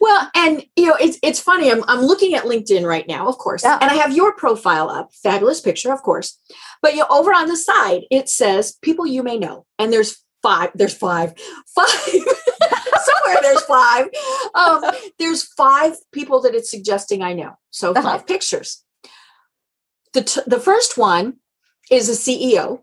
[0.00, 1.70] Well, and you know, it's it's funny.
[1.70, 3.78] I'm I'm looking at LinkedIn right now, of course, Yeah.
[3.80, 5.12] and I have your profile up.
[5.12, 6.38] Fabulous picture, of course.
[6.82, 10.22] But you know, over on the side, it says people you may know, and there's
[10.42, 10.70] five.
[10.74, 11.34] There's five.
[11.74, 11.88] Five.
[13.08, 14.06] Somewhere there's five.
[14.54, 14.84] Um,
[15.18, 17.54] there's five people that it's suggesting I know.
[17.70, 18.02] So Uh-huh.
[18.18, 18.84] 5 pictures.
[20.12, 21.34] The t- the first one
[21.90, 22.80] is a CEO,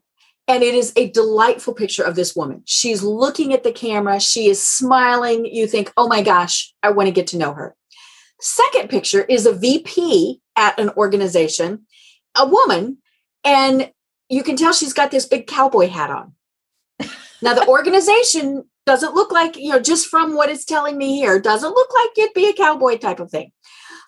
[0.47, 2.62] and it is a delightful picture of this woman.
[2.65, 4.19] She's looking at the camera.
[4.19, 5.45] She is smiling.
[5.45, 7.75] You think, oh my gosh, I want to get to know her.
[8.39, 11.86] Second picture is a VP at an organization,
[12.38, 12.97] a woman,
[13.43, 13.91] and
[14.29, 16.34] you can tell she's got this big cowboy hat on.
[17.41, 21.39] Now, the organization doesn't look like, you know, just from what it's telling me here,
[21.39, 23.51] doesn't look like it'd be a cowboy type of thing.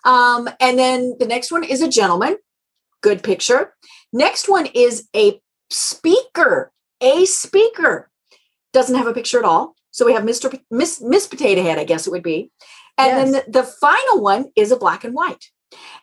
[0.04, 2.36] Um, and then the next one is a gentleman.
[3.02, 3.74] Good picture.
[4.12, 8.10] Next one is a speaker, a speaker.
[8.72, 9.74] Doesn't have a picture at all.
[9.90, 10.50] So we have Mr.
[10.50, 12.50] P- Miss Miss Potato Head, I guess it would be.
[12.98, 15.46] And then the, the final one is a black and white.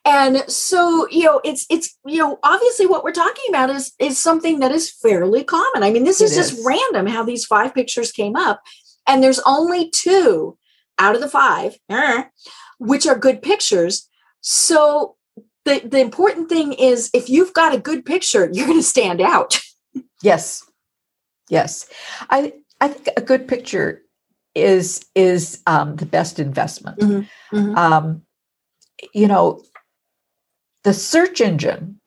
[0.04, 4.18] And so, you know, it's it's you know, obviously what we're talking about is is
[4.18, 5.84] something that is fairly common.
[5.84, 8.62] I mean, this is It just random how these five pictures came up.
[9.08, 10.58] And there's only two
[10.98, 12.24] out of the five, eh,
[12.80, 14.10] which are good pictures.
[14.42, 15.15] So
[15.66, 19.22] the, the important thing is if you've got a good picture, you're going to stand
[19.22, 19.60] out.
[20.24, 20.64] yes
[21.50, 21.88] yes
[22.30, 22.52] i
[22.82, 24.02] i think a good picture
[24.56, 27.78] is is um, the best investment Mhm, mhm.
[27.78, 28.22] um,
[29.14, 29.62] you know
[30.84, 32.00] the search engine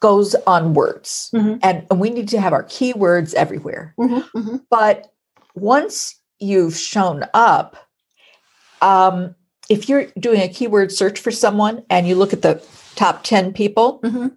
[0.00, 1.58] goes on words Mhm.
[1.62, 4.60] and, and we need to have our keywords everywhere Mhm, mhm.
[4.68, 5.12] but
[5.54, 7.76] once you've shown up
[8.80, 9.34] um,
[9.72, 12.62] if you're doing a keyword search for someone and you look at the
[12.94, 14.36] top 10 people Mhm.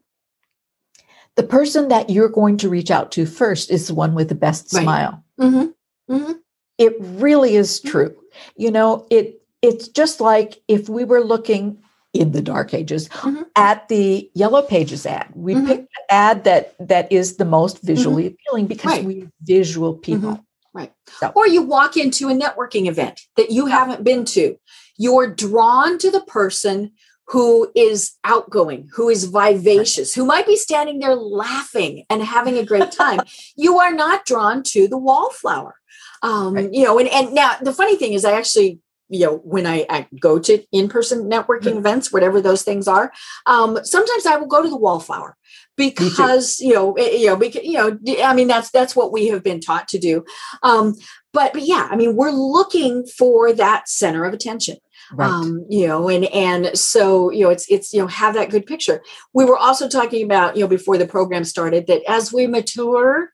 [1.36, 4.36] the person that you're going to reach out to first is the one with the
[4.36, 4.84] best Right.
[4.84, 5.74] smile Mhm,
[6.10, 6.40] mhm.
[6.78, 8.16] it really is true
[8.56, 11.80] you know it it's just like if we were looking
[12.14, 13.44] in the dark ages mm-hmm.
[13.58, 15.28] at the yellow pages ad.
[15.36, 15.68] We mm-hmm.
[15.68, 18.36] picked the ad that that is the most visually mm-hmm.
[18.36, 19.04] appealing because right.
[19.04, 20.32] we're visual people.
[20.32, 20.78] Mm-hmm.
[20.80, 20.94] Right.
[21.20, 21.32] So.
[21.36, 24.58] Or you walk into a networking event that you haven't been to.
[24.98, 26.92] You're drawn to the person
[27.28, 32.66] who is outgoing, who is vivacious, who might be standing there laughing and having a
[32.66, 33.20] great time.
[33.56, 35.76] you are not drawn to the wallflower.
[36.22, 36.74] Um, right.
[36.74, 38.80] You know, and, and now the funny thing is, I actually
[39.10, 41.78] you know when I, I go to in-person networking mm-hmm.
[41.78, 43.12] events whatever those things are
[43.46, 45.38] um, sometimes i will go to the wallflower
[45.78, 49.28] because you know eh, you know because you know i mean that's that's what we
[49.28, 50.26] have been taught to do
[50.64, 50.96] um,
[51.34, 54.78] but but yeah i mean we're looking for that center of attention
[55.14, 55.30] Right.
[55.30, 58.66] Um, you know, and and so you know, it's it's you know, have that good
[58.66, 59.04] picture.
[59.34, 63.32] We were also talking about you know before the program started that as we mature,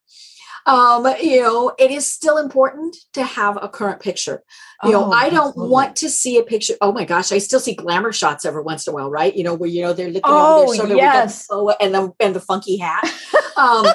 [0.65, 4.43] um, you know, it is still important to have a current picture.
[4.83, 5.71] You know, oh, I don't absolutely.
[5.71, 6.73] want to see a picture.
[6.81, 9.35] Oh my gosh, I still see glamour shots every once in a while, right?
[9.35, 11.47] You know, where you know they're looking oh, over their shoulder yes.
[11.49, 13.09] with the and the and the funky hat.
[13.57, 13.85] Um,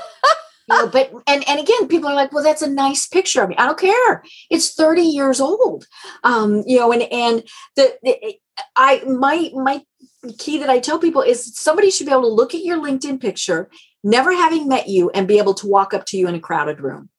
[0.68, 3.48] you know, but and and again, people are like, well, that's a nice picture of
[3.48, 3.56] me.
[3.56, 4.22] I don't care.
[4.50, 5.86] It's 30 years old.
[6.24, 7.42] Um, you know, and and
[7.76, 8.38] the, the
[8.74, 9.82] I my my
[10.38, 13.20] key that I tell people is somebody should be able to look at your LinkedIn
[13.20, 13.70] picture
[14.02, 16.80] never having met you and be able to walk up to you in a crowded
[16.80, 17.10] room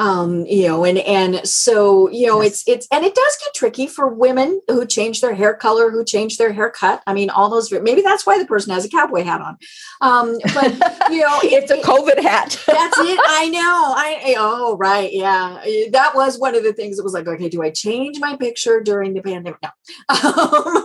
[0.00, 2.52] um you know and and so you know yes.
[2.52, 6.02] it's it's and it does get tricky for women who change their hair color who
[6.02, 7.02] change their haircut.
[7.06, 9.58] I mean all those maybe that's why the person has a cowboy hat on.
[10.00, 10.72] Um but
[11.10, 12.58] you know it's a covid hat.
[12.66, 13.20] That's it.
[13.22, 13.60] I know.
[13.60, 15.12] I oh right.
[15.12, 15.60] Yeah.
[15.92, 18.80] That was one of the things that was like okay do i change my picture
[18.80, 19.60] during the pandemic?
[19.62, 19.70] No.
[20.30, 20.84] Um,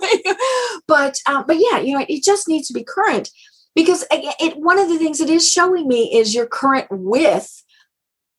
[0.88, 3.30] but um, but yeah you know it just needs to be current
[3.76, 7.65] because it, one of the things it is showing me is you're current with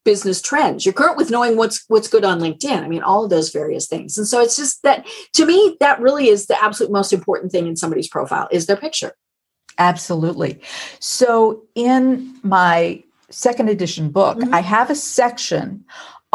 [0.07, 0.85] business trends.
[0.85, 2.81] You're current with knowing what's what's good on linkedin.
[2.81, 4.17] I mean all of those various things.
[4.17, 7.67] And so it's just that to me that really is the absolute most important thing
[7.67, 9.11] in somebody's profile is their picture.
[9.77, 10.61] Absolutely.
[11.01, 14.53] So in my second edition book mm-hmm.
[14.53, 15.83] i have a section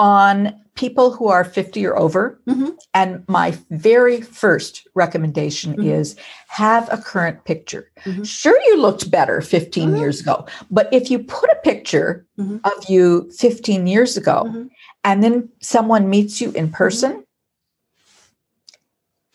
[0.03, 2.41] on people who are 50 or over.
[2.49, 2.71] Mm-hmm.
[2.93, 5.89] And my very first recommendation mm-hmm.
[5.89, 6.17] is
[6.49, 7.89] have a current picture.
[8.05, 8.25] Mm-hmm.
[8.25, 9.97] Sure, you looked better 15 mm-hmm.
[9.97, 12.57] years ago, but if you put a picture mm-hmm.
[12.65, 14.67] of you 15 years ago mm-hmm.
[15.05, 17.25] and then someone meets you in person,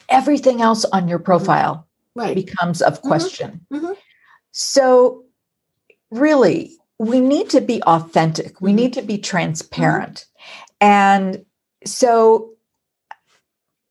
[0.09, 2.35] everything else on your profile right.
[2.35, 3.65] becomes of question.
[4.51, 5.23] So,
[6.11, 8.59] really, we need to be authentic.
[8.59, 10.25] We need to be transparent.
[10.79, 11.45] And
[11.85, 12.51] so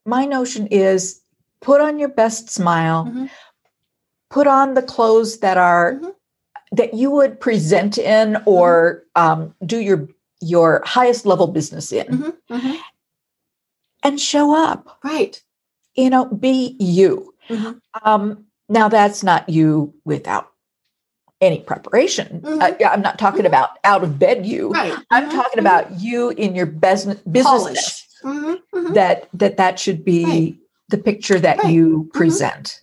[0.05, 1.21] my notion is
[1.61, 3.27] put on your best smile, mm-hmm.
[4.31, 6.11] put on the clothes that are mm-hmm.
[6.73, 9.43] that you would present in or mm-hmm.
[9.43, 10.09] um, do your
[10.41, 12.55] your highest level business in mm-hmm.
[12.55, 12.77] Mm-hmm.
[14.03, 15.43] and show up right
[15.95, 17.35] you know be you
[18.03, 20.53] um, now that's not you without
[21.41, 22.41] any preparation.
[22.41, 22.63] Mm-hmm.
[22.63, 23.47] Uh, I'm not talking mm-hmm.
[23.47, 24.71] about out of bed you.
[24.71, 24.95] Right.
[25.11, 25.37] I'm mm-hmm.
[25.37, 25.61] talking mm-hmm.
[25.61, 28.03] about you in your business business.
[28.25, 28.95] Mm-hmm.
[28.95, 30.57] that that that should be right.
[30.89, 31.73] the picture that right.
[31.73, 32.81] you present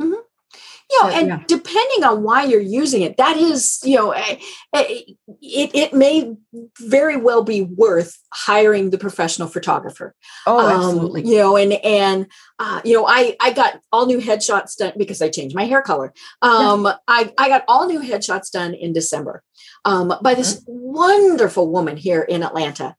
[0.93, 1.43] you know, and yeah.
[1.47, 4.37] depending on why you're using it, that is, you know, eh,
[4.73, 5.01] eh,
[5.41, 6.35] it, it may
[6.79, 10.13] very well be worth hiring the professional photographer.
[10.45, 11.23] Oh, um, absolutely.
[11.23, 12.27] You know, and and
[12.59, 15.81] uh, you know, I I got all new headshots done because I changed my hair
[15.81, 16.13] color.
[16.41, 16.95] Um, yeah.
[17.07, 19.41] I I got all new headshots done in December
[19.85, 20.73] um, by this mm-hmm.
[20.73, 22.95] wonderful woman here in Atlanta.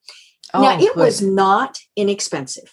[0.52, 0.96] Oh, now, it good.
[0.96, 2.70] was not inexpensive.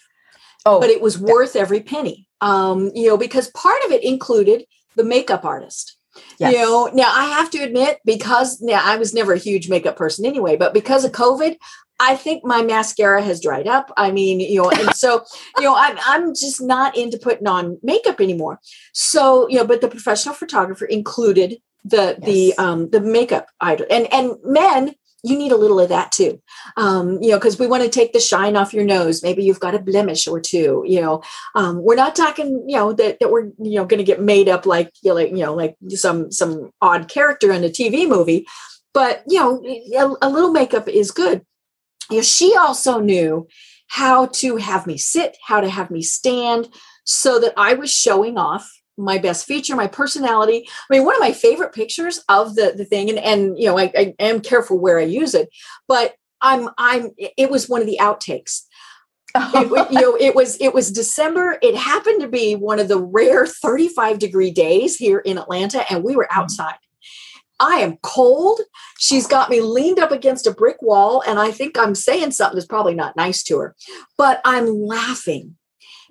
[0.66, 2.28] Oh, but it was worth every penny.
[2.40, 4.64] Um, you know, because part of it included
[4.96, 5.96] the makeup artist.
[6.38, 6.52] Yes.
[6.52, 9.96] You know, now I have to admit, because now I was never a huge makeup
[9.96, 11.56] person anyway, but because of COVID,
[12.00, 13.92] I think my mascara has dried up.
[13.96, 15.24] I mean, you know, and so,
[15.56, 18.58] you know, I'm, I'm just not into putting on makeup anymore.
[18.92, 22.24] So, you know, but the professional photographer included the yes.
[22.24, 26.40] the um the makeup item and and men you need a little of that too.
[26.76, 29.22] Um, you know because we want to take the shine off your nose.
[29.22, 31.22] Maybe you've got a blemish or two you know.
[31.54, 34.48] Um, we're not talking you know that, that we're you know going to get made
[34.48, 38.08] up like you know, like you know like some some odd character in a tv
[38.08, 38.46] movie
[38.94, 39.62] but you know
[40.22, 41.42] a, a little makeup is good.
[42.10, 43.46] You know she also knew
[43.88, 46.68] how to have me sit how to have me stand
[47.04, 50.68] so that i was showing off my best feature, my personality.
[50.68, 53.78] I mean, one of my favorite pictures of the the thing, and and you know,
[53.78, 55.48] I, I am careful where I use it,
[55.88, 57.10] but I'm I'm.
[57.18, 58.62] It was one of the outtakes.
[59.34, 61.58] it, you know, it was it was December.
[61.62, 66.04] It happened to be one of the rare 35 degree days here in Atlanta, and
[66.04, 66.40] we were mm-hmm.
[66.40, 66.76] outside.
[67.60, 68.60] I am cold.
[68.98, 72.56] She's got me leaned up against a brick wall, and I think I'm saying something
[72.56, 73.76] that's probably not nice to her,
[74.16, 75.56] but I'm laughing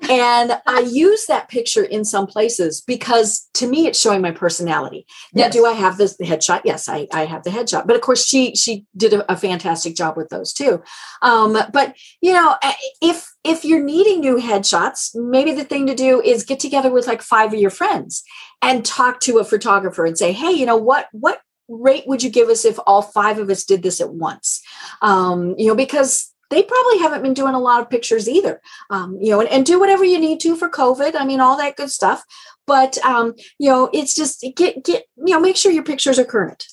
[0.10, 5.06] and I use that picture in some places because to me it's showing my personality.
[5.34, 5.54] Now, Yes.
[5.54, 6.62] do I have this the headshot?
[6.66, 7.88] Yes, I, I have the headshot.
[7.88, 10.82] But of course, she she did a, a fantastic job with those too.
[11.22, 15.96] Um, but you know, eh, if if you're needing new headshots, maybe the thing to
[15.96, 18.24] do is get together with like five of your friends
[18.62, 22.30] and talk to a photographer and say, hey, you know what what rate would you
[22.30, 24.62] give us if all five of us did this at once?
[25.02, 28.62] Um, you know, because they probably haven't been doing a lot of pictures either.
[28.92, 31.16] Um, you know, and, and do whatever you need to for COVID.
[31.16, 32.24] I mean, all that good stuff.
[32.68, 36.24] But um, you know, it's just get get you know, make sure your pictures are
[36.26, 36.68] current.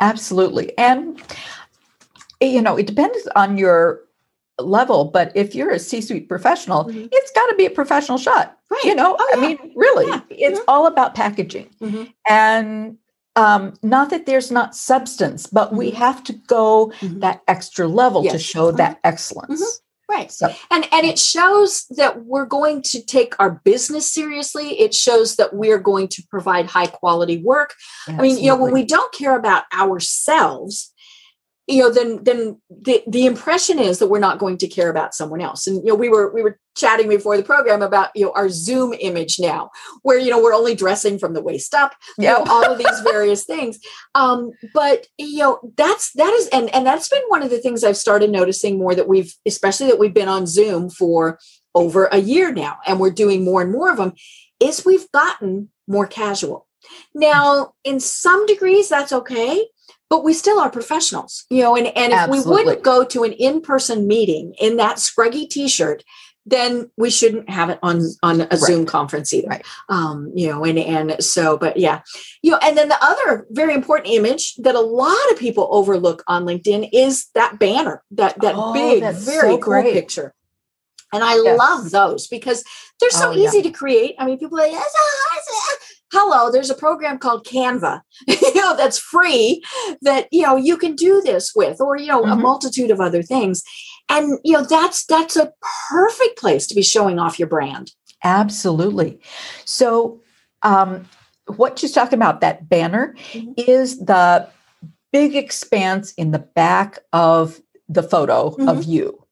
[0.00, 0.76] Absolutely.
[0.76, 1.22] And,
[2.40, 4.00] you know, it depends on your
[4.58, 7.08] level, but if you're a C suite professional, Mhm.
[7.10, 8.58] it's got to be a professional shot.
[8.70, 8.84] Right.
[8.84, 10.20] You know, Oh, I mean, really, Yeah.
[10.30, 11.70] it's all about packaging.
[11.80, 12.12] Mhm.
[12.26, 12.98] And
[13.36, 15.94] um, not that there's not substance, but we Mhm.
[15.94, 17.20] have to go Mhm.
[17.20, 18.42] that extra level to Yes.
[18.42, 19.80] show that excellence.
[20.08, 20.30] Right.
[20.30, 24.78] So, And and it shows that we're going to take our business seriously.
[24.78, 27.74] It shows that we're going to provide high quality work.
[28.06, 30.92] I mean, you know, when we don't care about ourselves,
[31.66, 35.14] you know, then then the the impression is that we're not going to care about
[35.14, 35.66] someone else.
[35.66, 38.50] And you know, we were we were chatting before the program about you know our
[38.50, 39.70] Zoom image now,
[40.02, 43.00] where you know we're only dressing from the waist up, you know, all of these
[43.04, 43.78] various things.
[44.14, 47.82] Um, but you know, that's that is and and that's been one of the things
[47.82, 51.38] I've started noticing more that we've especially that we've been on Zoom for
[51.74, 54.12] over a year now, and we're doing more and more of them,
[54.60, 56.66] is we've gotten more casual.
[57.14, 59.64] Now, in some degrees, that's okay,
[60.14, 61.74] but we still are professionals, you know.
[61.74, 65.66] And, and if we wouldn't go to an in person meeting in that scruggy t
[65.66, 66.04] shirt,
[66.46, 69.48] then we shouldn't have it on on a Zoom conference either.
[69.48, 69.66] Right.
[69.88, 72.02] Um, you know, and and so, but yeah,
[72.42, 76.22] you know, and then the other very important image that a lot of people overlook
[76.28, 79.94] on LinkedIn is that banner, that that Oh, big, very so cool great.
[79.94, 80.32] picture.
[81.12, 81.58] And I Yes.
[81.58, 82.62] love those because
[83.00, 83.48] they're so Oh, yeah.
[83.48, 84.14] easy to create.
[84.18, 84.78] I mean, people are like,
[86.12, 89.62] Hello, there's a program called Canva, you know, that's free
[90.02, 92.42] that, you know, you can do this with, or, you know, a Mhm.
[92.42, 93.62] multitude of other things.
[94.08, 95.52] And, you know, that's, that's a
[95.90, 97.92] perfect place to be showing off your brand.
[98.22, 99.18] Absolutely.
[99.64, 100.20] So,
[100.62, 101.08] um,
[101.56, 103.54] what she's talking about, that banner, Mhm.
[103.56, 104.48] is the
[105.12, 108.90] big expanse in the back of the photo of Mm-hmm.
[108.90, 109.24] you.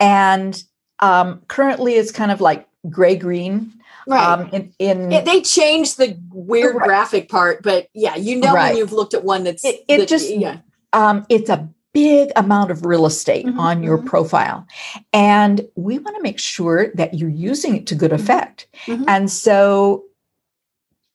[0.00, 0.62] And
[1.00, 3.72] um, currently it's kind of like gray green.
[4.10, 6.86] Um, in, in It- they changed the weird Right.
[6.86, 8.68] graphic part, but yeah, you know Right.
[8.70, 10.58] when you've looked at one that's It- it that- just- yeah.
[10.92, 14.06] um, it's a big amount of real estate Mhm, on your mhm.
[14.06, 14.66] profile.
[15.14, 18.14] And we want to make sure that you're using it to good Mhm.
[18.20, 18.66] effect.
[18.86, 19.04] Mhm.
[19.08, 20.04] And so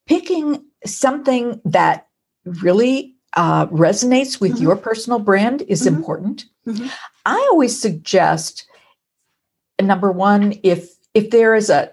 [0.08, 2.08] picking something that
[2.46, 4.62] really uh, resonates with Mhm.
[4.62, 5.88] your personal brand is Mhm.
[5.96, 6.46] important.
[7.26, 8.66] I always suggest
[9.82, 11.92] number one, if if there is a,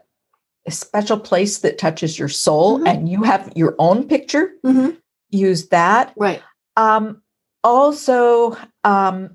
[0.68, 2.88] a special place that touches your soul Mhm.
[2.88, 4.96] and you have your own picture, Mhm.
[5.31, 6.12] use that.
[6.16, 6.42] Right.
[6.76, 7.22] Um,
[7.64, 9.31] also, um,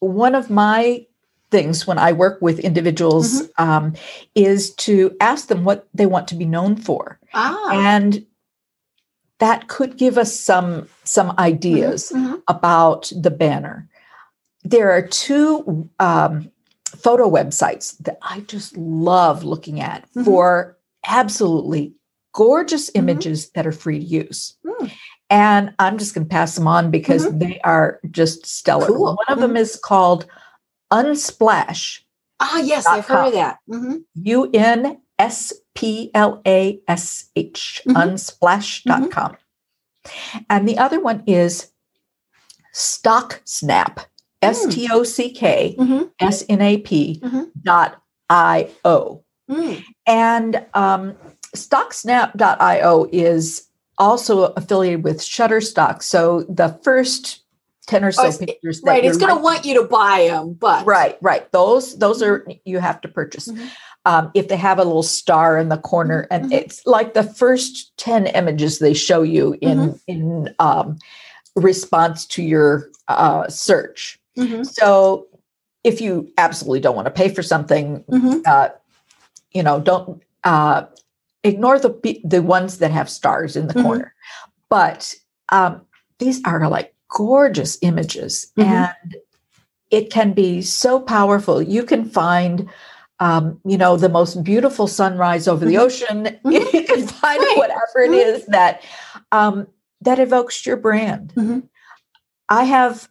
[0.00, 1.06] one of my
[1.50, 3.70] things when I work with individuals Mm-hmm.
[3.70, 3.92] um,
[4.34, 7.70] is to ask them what they want to be known for, Ah.
[7.72, 8.24] and
[9.38, 12.42] that could give us some some ideas Mhm.
[12.48, 13.88] about the banner.
[14.64, 16.50] There are two um,
[17.02, 20.24] photo websites that I just love looking at Mhm.
[20.24, 21.94] for absolutely
[22.34, 22.98] gorgeous Mhm.
[22.98, 24.54] images that are free to use.
[24.64, 24.92] Mm.
[25.30, 28.86] And I'm just going to pass them on because they are just stellar.
[28.86, 28.96] Mm-hmm.
[28.96, 29.16] Cool.
[29.16, 30.26] One of them is called
[30.92, 32.00] Unsplash,
[32.40, 33.58] Ah, yes, I've heard of that.
[33.68, 34.04] Mhm.
[34.14, 39.36] U N S P L A S H, unsplash.com.
[40.48, 41.72] And the other one is
[42.72, 44.00] Stock Snap,
[44.42, 46.10] S T O C K Mhm.
[46.20, 47.50] S N A P Mhm.
[47.62, 49.22] dot I O.
[49.50, 49.82] Mm.
[50.06, 51.14] And um,
[51.56, 56.02] StockSnap.io is also affiliated with Shutterstock.
[56.02, 57.40] So the first
[57.86, 59.04] 10 or so Oh, pictures Right.
[59.04, 61.50] It's going to want you to buy them, but Right, right.
[61.52, 63.48] Those those are you have to purchase.
[63.48, 63.68] Mhm.
[64.04, 66.52] Um, if they have a little star in the corner, and Mhm.
[66.52, 69.96] it's like the first ten images they show you in Mm-hmm.
[70.06, 70.98] in um,
[71.56, 74.20] response to your uh, search.
[74.38, 74.64] Mhm.
[74.66, 75.26] So
[75.84, 78.42] if you absolutely don't want to pay for something, Mhm.
[78.46, 78.68] uh,
[79.52, 80.84] you know, don't uh,
[81.44, 83.82] ignore the the ones that have stars in the Mhm.
[83.82, 84.14] corner.
[84.70, 85.14] But
[85.50, 85.82] um,
[86.18, 88.64] these are like gorgeous images, Mhm.
[88.66, 89.16] and
[89.90, 91.60] it can be so powerful.
[91.60, 92.68] You can find.
[93.20, 95.80] Um, you know the most beautiful sunrise over the Mhm.
[95.80, 96.38] ocean.
[96.44, 96.72] Mhm.
[96.72, 97.56] You can find Right.
[97.58, 98.46] whatever it Mhm.
[98.52, 98.82] that
[99.32, 99.66] um,
[100.02, 101.32] that evokes your brand.
[102.48, 103.08] I have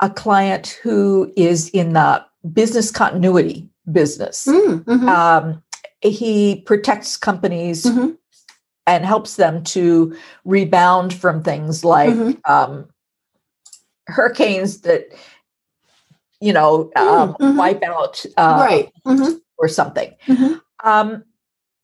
[0.00, 4.46] a client who is in the business continuity business.
[4.46, 4.84] Mm.
[4.84, 5.08] Mhm.
[5.08, 5.62] Um,
[6.00, 8.16] he protects companies Mhm.
[8.86, 10.14] and helps them to
[10.44, 12.40] rebound from things like Mhm.
[12.48, 12.88] um,
[14.06, 15.06] hurricanes that
[16.40, 17.56] you know um, mhm.
[17.56, 18.92] wipe out uh, right.
[19.06, 19.40] Mhm.
[19.56, 20.14] or something.
[20.26, 20.60] Mhm.
[20.82, 21.24] Um,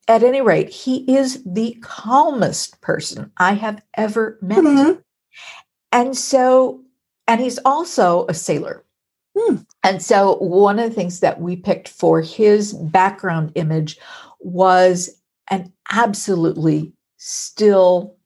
[0.09, 4.99] at any rate, he is the calmest person I have ever met.
[5.93, 6.81] And so,
[7.31, 8.85] and he's also a sailor.
[9.39, 9.57] Hmm.
[9.85, 13.99] And so, one of the things that we picked for his background image
[14.41, 15.09] was
[15.49, 18.17] an absolutely still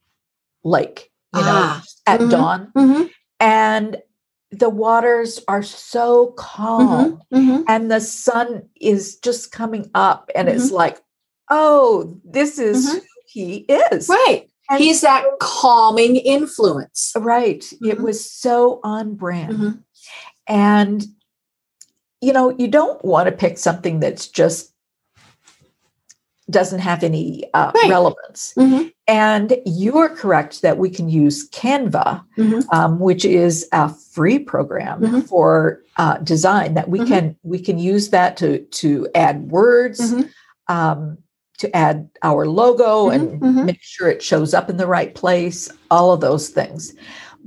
[0.64, 1.82] lake, you know, Ah.
[2.06, 2.30] at Mhm.
[2.30, 2.72] dawn.
[2.74, 3.10] Mhm.
[3.40, 4.02] And
[4.50, 7.64] the waters are so calm Mhm.
[7.68, 10.74] and the sun is just coming up and it's Mm-hmm.
[10.76, 11.02] like
[11.50, 12.94] oh this is Mhm.
[12.94, 14.48] who he is Right.
[14.70, 17.12] And He's that calming influence.
[17.16, 18.02] right it Mhm.
[18.02, 19.78] was so on brand Mhm.
[20.46, 21.06] and
[22.20, 24.72] you know you don't want to pick something that's just
[26.50, 27.88] doesn't have any uh, Right.
[27.90, 28.92] relevance Mhm.
[29.06, 32.64] and you're correct that we can use canva Mhm.
[32.72, 35.28] um, which is a free program Mhm.
[35.28, 37.06] for uh, design that we Mhm.
[37.08, 40.28] can we can use that to to add words Mhm.
[40.68, 41.18] um,
[41.58, 43.64] to add our logo Mhm, and mhm.
[43.64, 46.92] make sure it shows up in the right place all of those things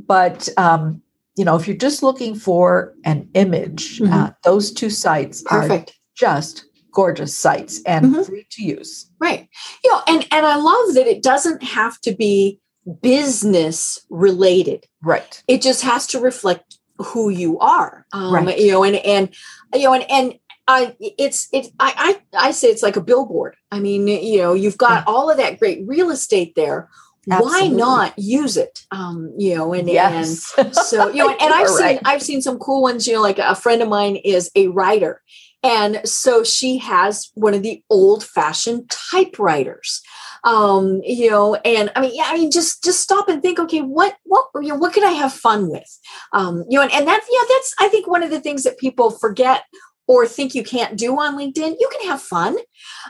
[0.08, 1.01] but um,
[1.36, 4.14] you know if you're just looking for an image Mhm.
[4.14, 5.86] uh, those two sites are
[6.16, 8.26] just gorgeous sites and Mhm.
[8.26, 9.47] free to use Right.
[9.84, 12.60] You know, and and I love that it doesn't have to be
[13.01, 14.86] business related.
[15.03, 18.05] right It just has to reflect who you are.
[18.14, 18.60] Um, Right.
[18.60, 19.30] you know, and and
[19.74, 20.34] you know, and and
[20.68, 23.55] I it's it I I I say it's like a billboard.
[23.72, 26.89] I mean, you know, you've got all of that great real estate there.
[27.26, 28.86] Why not use it?
[28.89, 30.53] Um, you know, and and yes
[30.88, 31.99] so you know and i've seen right.
[32.05, 35.22] i've seen some cool ones you know like a friend of mine is a writer
[35.63, 40.01] and so she has one of the old fashioned typewriters
[40.43, 43.82] um you know and i mean yeah i mean just just stop and think okay
[43.82, 45.99] what what you know what can i have fun with
[46.34, 48.78] um you know and, and that's yeah that's i think one of the things that
[48.78, 49.63] people forget
[50.08, 52.58] or think you can't do on LinkedIn, you can have fun.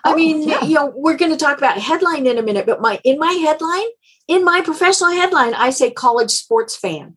[0.03, 0.63] I Oh, mean, yeah.
[0.63, 3.33] you know, we're going to talk about headline in a minute, but my in my
[3.33, 3.87] headline,
[4.27, 7.15] in my professional headline, I say college sports fan.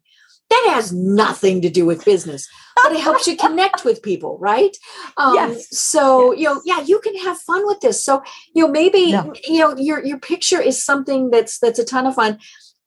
[0.51, 2.49] That has nothing to do with business,
[2.83, 4.77] but it helps you connect with people, right?
[5.17, 5.79] Um, Yes.
[5.79, 8.05] So you know, yeah, you can have fun with this.
[8.05, 8.23] So
[8.55, 9.27] you know, maybe Yeah.
[9.47, 12.39] you know your your picture is something that's that's a ton of fun.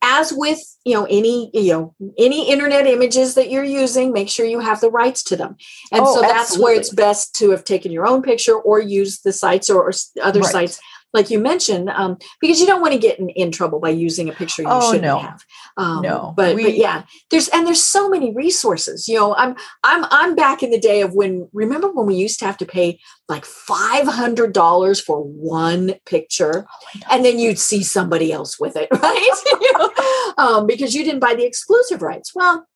[0.06, 4.44] As with you know any you know any internet images that you're using, make sure
[4.44, 5.56] you have the rights to them.
[5.90, 9.20] And Oh, so that's where it's best to have taken your own picture or use
[9.20, 9.92] the sites or, or
[10.22, 10.52] other Right.
[10.52, 10.80] sites
[11.14, 14.28] like you mentioned, um, because you don't want to get in, in trouble by using
[14.28, 15.18] a picture you Oh, shouldn't no.
[15.20, 15.40] have.
[15.78, 16.34] Um, No.
[16.36, 19.08] but but yeah, there's and there's so many resources.
[19.08, 19.54] You know, I'm
[19.84, 22.66] I'm I'm back in the day of when remember when we used to have to
[22.66, 22.98] pay
[23.28, 26.66] like five hundred dollars for one picture,
[27.10, 29.30] and then you'd see somebody else with it, right?
[29.60, 29.90] You know,
[30.36, 32.32] um, because you didn't buy the exclusive rights.
[32.34, 32.66] Well,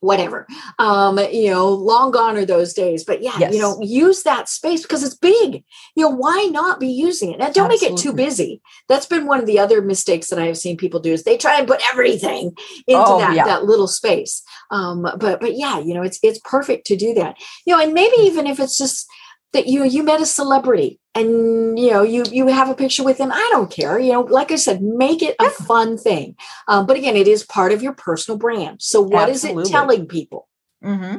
[0.00, 0.46] whatever.
[0.78, 3.04] Um, you know, long gone are those days.
[3.04, 3.54] But yeah, Yes.
[3.54, 5.62] you know, use that space because it's big.
[5.94, 7.38] You know, why not be using it?
[7.38, 8.60] Now, don't make it too busy.
[8.88, 11.36] That's been one of the other mistakes that I have seen people do is they
[11.36, 13.44] try and put everything into Oh, that yeah.
[13.44, 14.42] that little space.
[14.70, 17.36] Um, but but yeah, you know, it's it's perfect to do that.
[17.66, 18.26] You know, and maybe Hmm.
[18.26, 19.06] even if it's just
[19.52, 23.18] that you you met a celebrity and you know you you have a picture with
[23.18, 26.36] them i don't care you know like i said make it a fun thing
[26.68, 29.68] um, but again it is part of your personal brand so what is Absolutely.
[29.68, 30.48] it telling people
[30.84, 31.18] mm-hmm.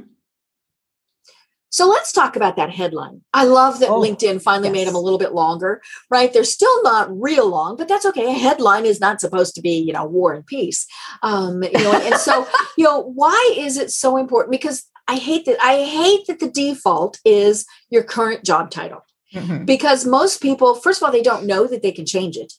[1.69, 3.21] so let's talk about that headline.
[3.33, 6.31] I love that Oh, LinkedIn finally made them a little bit longer, right?
[6.31, 8.29] They're still not real long, but that's okay.
[8.29, 10.85] A headline is not supposed to be, you know, war and peace.
[11.23, 12.45] Um, you know, and so,
[12.77, 14.51] you know, why is it so important?
[14.51, 19.01] Because I hate that I hate that the default is your current job title.
[19.33, 19.65] Mhm.
[19.65, 22.53] Because most people, first of all, they don't know that they can change it.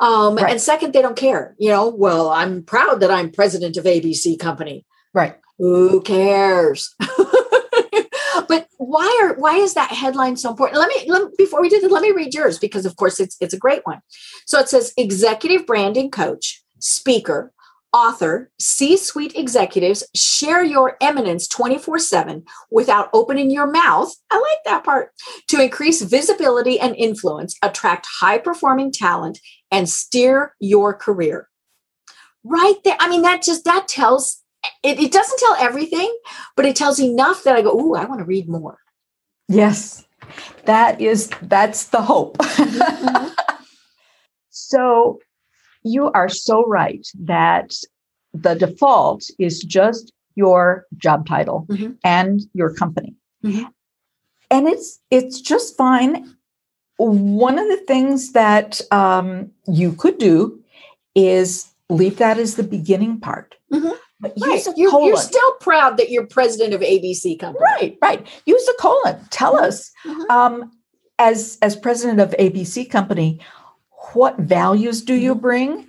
[0.00, 0.50] Um, Right.
[0.50, 1.54] and second, they don't care.
[1.58, 4.84] You know, well, I'm proud that I'm president of ABC company
[5.14, 6.92] right who cares
[8.48, 11.80] but why are why is that headline so important let me, let before we do
[11.80, 14.00] that, let me read yours because of course it's it's a great one
[14.44, 17.52] so it says executive branding coach speaker
[17.94, 25.10] author c-suite executives share your eminence 24-7 without opening your mouth i like that part
[25.48, 29.38] to increase visibility and influence attract high performing talent
[29.70, 31.48] and steer your career
[32.42, 34.42] right there i mean that just that tells
[34.82, 36.10] it, it doesn't tell everything,
[36.56, 38.78] but it tells enough that I go, ooh, I want to read more.
[39.48, 40.06] yes
[40.64, 43.34] that is that's the hope Mhm.
[44.50, 45.18] so
[45.84, 47.72] you are so right that
[48.32, 51.96] the default is just your job title Mhm.
[52.02, 53.14] and your company
[53.44, 53.68] Mhm.
[54.50, 56.34] and it's it's just fine
[56.96, 60.60] one of the things that um, you could do
[61.16, 63.56] is leave that as the beginning part.
[63.72, 63.96] Mhm.
[64.20, 64.64] But Right.
[64.76, 67.64] You're, you're still proud that you're president of ABC Company.
[67.64, 68.26] right, right.
[68.46, 69.18] Use a colon.
[69.30, 70.30] Tell us, Mhm.
[70.30, 70.70] um,
[71.18, 73.40] as as president of ABC Company,
[74.14, 75.40] what values do you Mhm.
[75.40, 75.86] bring?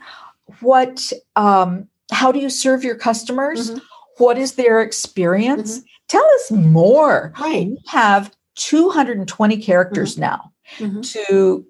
[0.61, 3.71] What um, how do you serve your customers?
[3.71, 3.82] Mhm.
[4.17, 5.82] What is their experience?
[6.07, 7.34] Tell us more.
[7.39, 7.67] Right.
[7.67, 11.03] We have 220 characters now Mhm.
[11.13, 11.65] to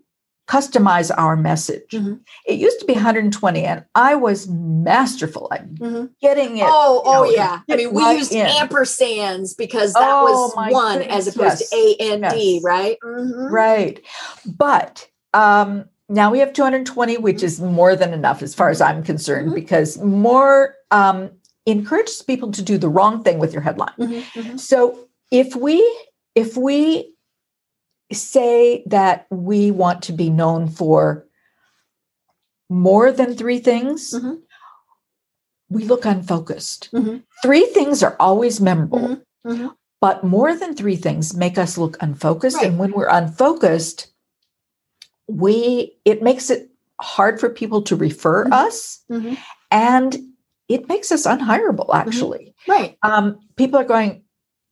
[0.48, 1.90] customize our message.
[1.92, 2.20] Mhm.
[2.46, 5.66] It used to be 120, and I was masterful at
[6.22, 6.68] getting it.
[6.68, 7.62] Oh, oh know, yeah.
[7.68, 8.46] I mean, we right used in.
[8.46, 11.70] ampersands because that Oh, was one as opposed yes.
[11.70, 12.64] to A N D, Yes.
[12.64, 12.98] right?
[13.04, 13.50] Mhm.
[13.52, 14.02] Right.
[14.46, 19.04] But um, now we have 220, which is more than enough as far as I'm
[19.04, 19.56] concerned, Mhm.
[19.56, 21.32] because more um,
[21.66, 23.94] encourages people to do the wrong thing with your headline.
[24.00, 24.22] Mhm.
[24.34, 24.60] Mhm.
[24.60, 25.78] So if we
[26.36, 27.14] if we
[28.12, 31.26] say that we want to be known for
[32.70, 34.42] more than three things, Mhm.
[35.70, 36.90] we look unfocused.
[36.94, 37.24] Mhm.
[37.42, 39.22] Three things are always memorable, Mhm.
[39.46, 39.76] Mhm.
[40.02, 42.58] but more than three things make us look unfocused.
[42.58, 42.68] Right.
[42.68, 44.08] And when we're unfocused,
[45.28, 46.70] we it makes it
[47.02, 48.54] hard for people to refer Mhm.
[48.54, 49.38] us Mhm.
[49.72, 50.18] and
[50.70, 52.08] it makes us unhireable Mm-hmm.
[52.08, 52.98] actually Right.
[53.04, 54.24] um, people are going,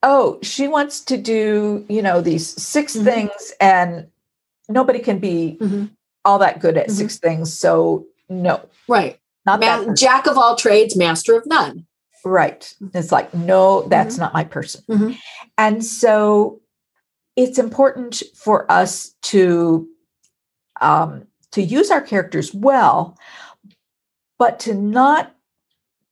[0.04, 3.04] oh, she wants to do, you know, these 6 Mhm.
[3.04, 4.08] things, and
[4.70, 5.89] nobody can be Mhm.
[6.26, 7.54] all that good at six things.
[7.54, 9.20] So no, Right.
[9.45, 9.97] not Ma- that.
[9.97, 11.86] jack of all trades, master of none.
[12.26, 12.74] Right.
[12.93, 14.84] It's like, no, that's not my person.
[15.58, 16.62] And so
[17.36, 19.88] it's important for us to
[20.84, 23.17] um, to use our characters well,
[24.38, 25.36] but to not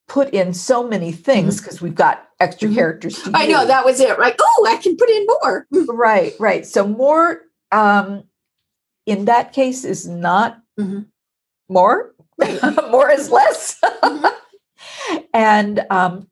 [0.07, 2.75] put in so many things because we've got extra Mhm.
[2.75, 3.21] characters.
[3.23, 4.17] To I know that was it.
[4.17, 4.35] Right.
[4.39, 5.67] Oh, I can put in more.
[5.93, 7.41] right right so more
[7.71, 8.23] um
[9.05, 11.05] in that case is not Mhm.
[11.69, 12.13] more
[12.91, 14.31] more is less Mhm.
[15.33, 16.27] and um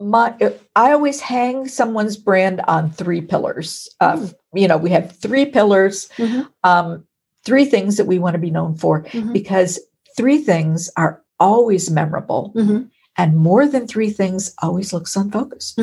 [0.00, 0.34] my
[0.76, 6.08] i always hang someone's brand on three pillars of you know we have three pillars
[6.16, 6.48] Mhm.
[6.64, 7.04] um
[7.44, 9.32] three things that we want to be known for Mhm.
[9.32, 9.80] because
[10.16, 12.90] three things are always memorable Mhm.
[13.16, 15.78] and more than three things always looks unfocused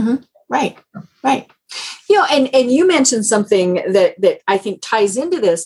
[0.47, 0.77] Right.
[1.23, 1.47] Right.
[2.07, 5.65] You know, and and you mentioned something that that I think ties into this.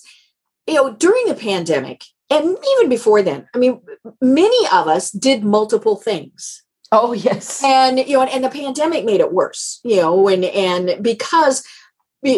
[0.67, 2.45] You know, during the pandemic and
[2.77, 3.81] even before then, I mean,
[4.21, 6.63] many of us did multiple things.
[6.91, 7.61] Oh yes.
[7.63, 11.63] And you know and, and the pandemic made it worse you know and and because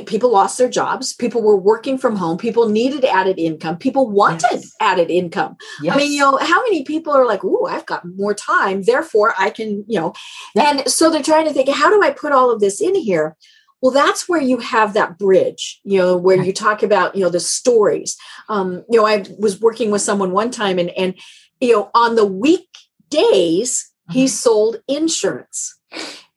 [0.05, 4.45] people lost their jobs people were working from home people needed added income people wanted
[4.51, 4.71] Yes.
[4.79, 5.55] added income.
[5.81, 8.83] Yes i mean you know how many people are like oh i've got more time
[8.83, 10.13] therefore i can you know.
[10.53, 10.69] Yeah.
[10.69, 13.35] and so they're trying to think how do i put all of this in here?
[13.81, 17.29] Well that's where you have that bridge you know where you talk about you know
[17.31, 18.15] the stories.
[18.49, 21.15] Um you know i was working with someone one time and and
[21.59, 25.77] you know on the weekdays he sold insurance.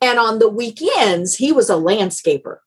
[0.00, 2.58] And on the weekends he was a landscaper.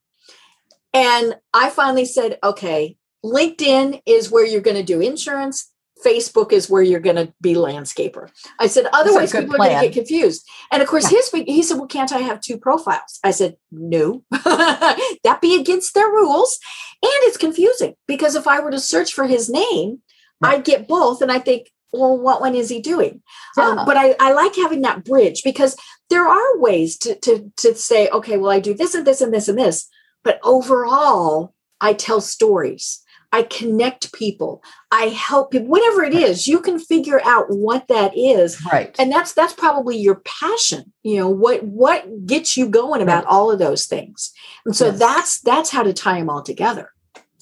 [0.93, 5.71] And i finally said okay linkedin is where you're going to do insurance.
[6.05, 8.29] Facebook is where you're going to be landscaper.
[8.59, 10.47] I said otherwise people are going to get confused.
[10.71, 11.17] And of course Yeah.
[11.17, 13.19] his he said well can't i have two profiles?
[13.23, 14.23] I said no.
[14.31, 16.59] That be against their rules.
[17.03, 20.01] And it's confusing because if i were to search for his name
[20.39, 20.55] Right.
[20.59, 21.21] i'd get both.
[21.21, 23.21] And i think well what one is he doing?
[23.57, 25.75] Um, but I, I like having that bridge because
[26.09, 29.33] there are ways to, to to say okay well i do this and this and
[29.33, 29.87] this and this
[30.23, 33.03] but overall i tell stories.
[33.33, 34.63] I connect people.
[34.89, 38.57] I help people whatever it is you can figure out what that is.
[38.71, 38.95] Right.
[38.97, 43.51] And that's that's probably your passion you know what what gets you going about all
[43.51, 44.31] of those things.
[44.65, 44.99] And so Yes.
[44.99, 46.91] that's that's how to tie them all together.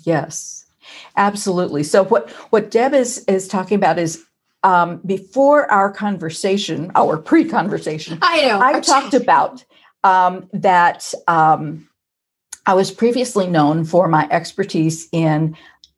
[0.04, 0.66] Yes,
[1.16, 1.84] absolutely.
[1.84, 4.24] So what what Deb is is talking about is
[4.66, 9.63] um, before our conversation, our pre-conversation, i know I talked about
[10.03, 11.88] um, that um,
[12.66, 15.55] I was previously known for my expertise in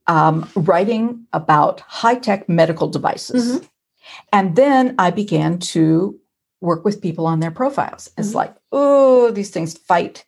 [0.07, 3.61] um, writing about high-tech medical devices,
[4.33, 6.19] and then I began to
[6.59, 8.09] work with people on their profiles.
[8.17, 8.35] It's Mhm.
[8.35, 10.25] like, oh, these things fight,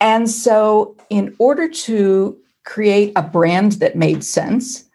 [0.00, 4.87] and so in order to create a brand that made sense,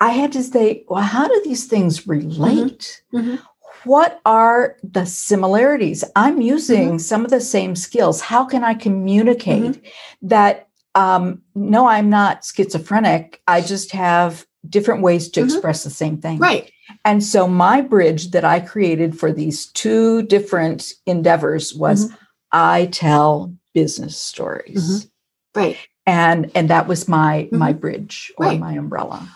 [0.00, 3.02] I had to say, well, how do these things relate?
[3.12, 3.38] Mhm.
[3.84, 6.04] What are the similarities?
[6.16, 8.20] I'm using some of the same skills.
[8.20, 9.82] How can I communicate
[10.22, 10.68] that?
[10.94, 13.40] Um, no, I'm not schizophrenic.
[13.46, 15.44] I just have different ways to Mhm.
[15.44, 16.38] express the same thing.
[16.38, 16.70] right
[17.04, 22.10] And so my bridge that I created for these two different endeavors was
[22.52, 25.06] I tell business stories.
[25.54, 25.76] right
[26.06, 27.58] and and that was my mm-hmm.
[27.58, 28.58] my bridge or right.
[28.60, 29.26] my umbrella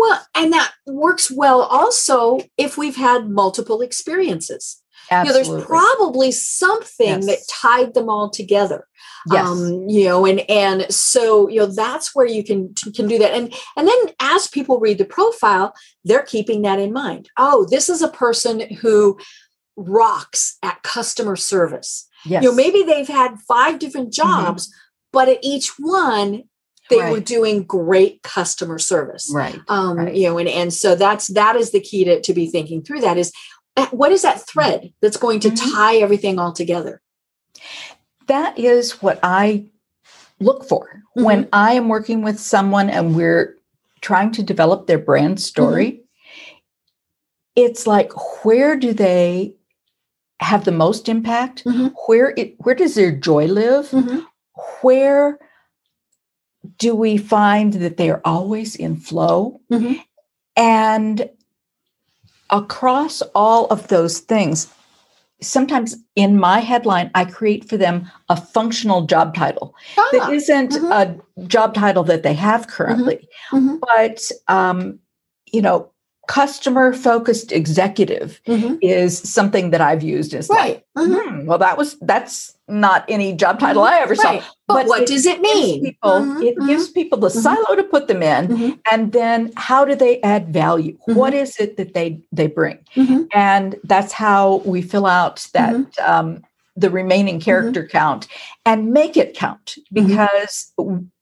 [0.00, 5.40] well and that works well also if we've had multiple experiences Absolutely.
[5.40, 7.26] You know, there's probably something yes.
[7.26, 8.86] that tied them all together.
[9.30, 9.46] Yes.
[9.46, 13.32] Um, you know, and and so you know that's where you can can do that.
[13.32, 15.74] And and then as people read the profile,
[16.04, 17.28] they're keeping that in mind.
[17.36, 19.18] Oh, this is a person who
[19.76, 22.08] rocks at customer service.
[22.24, 22.42] Yes.
[22.42, 24.28] You know, maybe they've had five different mm-hmm.
[24.28, 24.76] jobs, mm-hmm.
[25.12, 26.44] but at each one
[26.90, 27.12] they right.
[27.12, 29.30] were doing great customer service.
[29.32, 29.58] Right.
[29.68, 30.14] Um, right.
[30.14, 33.00] you know, and, and so that's that is the key to, to be thinking through
[33.00, 33.32] that is
[33.76, 35.74] uh, what is that thread that's going to mm-hmm.
[35.74, 37.00] tie everything all together?
[38.26, 39.66] That is what I
[40.40, 41.24] look for mm-hmm.
[41.24, 43.56] when I am working with someone and we're
[44.00, 45.92] trying to develop their brand story.
[45.92, 46.04] Mm-hmm.
[47.56, 48.12] It's like,
[48.44, 49.54] where do they
[50.40, 51.64] have the most impact?
[51.64, 51.88] Mm-hmm.
[52.06, 53.90] Where it, where does their joy live?
[53.90, 54.20] Mm-hmm.
[54.82, 55.38] Where
[56.78, 59.60] do we find that they are always in flow?
[59.70, 59.94] Mm-hmm.
[60.56, 61.30] And
[62.50, 64.72] across all of those things,
[65.40, 70.72] sometimes in my headline, I create for them a functional job title ah, that isn't
[70.72, 70.92] mm-hmm.
[70.92, 73.76] a job title that they have currently, mm-hmm.
[73.80, 74.98] but um,
[75.46, 75.90] you know,
[76.30, 78.76] customer focused executive mm-hmm.
[78.80, 80.84] is something that I've used as right.
[80.94, 81.40] like, mm-hmm.
[81.40, 84.40] hmm, well, that was that's not any job title I ever right.
[84.40, 84.48] saw.
[84.68, 85.82] But, but what it does it mean?
[85.82, 86.42] People, mm-hmm.
[86.42, 86.92] It gives mm-hmm.
[86.92, 87.40] people the Mm-hmm.
[87.40, 88.70] silo to put them in, Mm-hmm.
[88.92, 90.96] and then how do they add value?
[91.06, 92.78] What is it that they they bring?
[93.34, 96.44] And that's how we fill out that um,
[96.76, 98.28] the remaining character count
[98.64, 100.72] and make it count because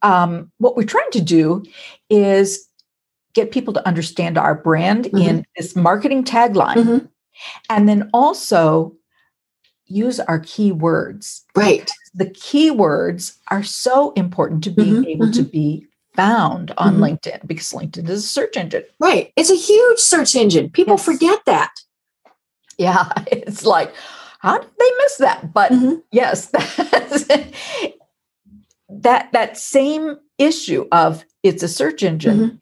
[0.02, 1.64] um, what we're trying to do
[2.11, 2.67] is
[3.34, 5.16] get people to understand our brand Mm-hmm.
[5.18, 7.08] in this marketing tagline Mhm.
[7.70, 8.94] and then also
[9.86, 11.90] use our keywords Right.
[12.14, 17.00] the keywords are so important to being Mhm, able to be found on Mhm.
[17.00, 19.32] linkedin because linkedin is a search engine Right.
[19.36, 20.70] It's a huge search engine.
[20.70, 21.04] People Yes.
[21.04, 21.70] forget that.
[22.78, 23.92] yeah it's like
[24.40, 26.02] how did they miss that but Mhm.
[26.12, 26.46] yes
[28.88, 32.56] that that same issue of it's a search engine Mm-hmm.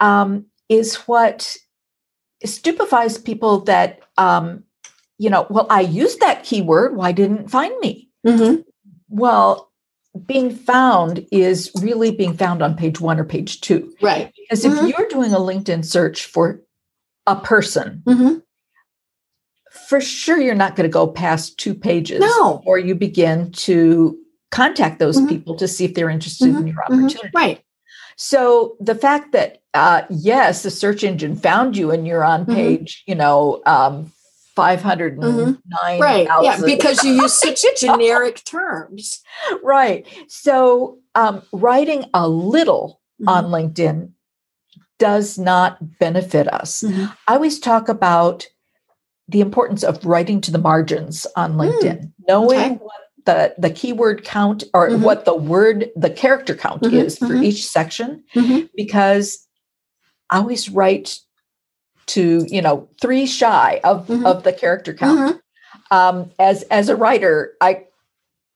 [0.00, 1.56] Um, is what
[2.44, 4.64] stupefies people that um,
[5.18, 8.64] you know well i used that keyword why didn't find me Mhm.
[9.08, 9.70] well
[10.26, 14.32] being found is really being found on page one or page two Right.
[14.36, 14.82] because Mhm.
[14.88, 16.62] if you're doing a linkedin search for
[17.26, 18.42] a person Mhm.
[19.70, 22.56] for sure you're not going to go past two pages No.
[22.58, 24.18] before you begin to
[24.50, 25.28] contact those Mhm.
[25.28, 26.84] people to see if they're interested in your Mhm.
[27.02, 27.30] opportunity.
[27.34, 27.60] Right.
[28.16, 32.54] So the fact that uh, yes, the search engine found you and you're on Mhm.
[32.54, 34.12] page, you know, um,
[34.56, 36.00] five hundred and nine.
[36.00, 36.28] Right.
[36.42, 36.60] Yeah.
[36.64, 39.20] Because you use such generic terms.
[39.62, 40.06] right.
[40.28, 44.10] So um, writing a little on LinkedIn
[44.98, 46.82] does not benefit us.
[46.82, 47.12] Mhm.
[47.28, 48.46] I always talk about
[49.28, 52.64] the importance of writing to the margins on LinkedIn, knowing Hmm.
[52.64, 52.74] okay.
[52.82, 52.92] what
[53.26, 55.00] the, the keyword count or Mhm.
[55.02, 58.24] what the word, the character count is for each section,
[58.76, 59.46] because
[60.30, 61.18] I always write
[62.06, 64.24] to, you know, three shy of, Mhm.
[64.24, 65.18] of the character count.
[65.36, 65.40] Mhm.
[65.96, 67.84] Um, as as a writer, I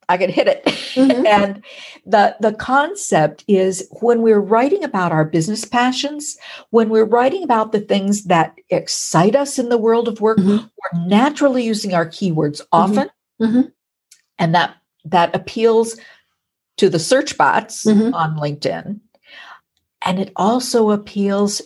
[0.09, 0.65] I can hit it.
[0.67, 1.27] Mhm.
[1.27, 1.65] and
[2.07, 6.37] the the concept is when we're writing about our business passions,
[6.71, 10.71] when we're writing about the things that excite us in the world of work, Mhm.
[10.93, 13.09] we're naturally using our keywords often,
[13.41, 13.73] Mhm.
[14.39, 15.97] and that that appeals
[16.77, 18.13] to the search bots Mhm.
[18.15, 19.01] on LinkedIn,
[20.05, 21.63] and it also appeals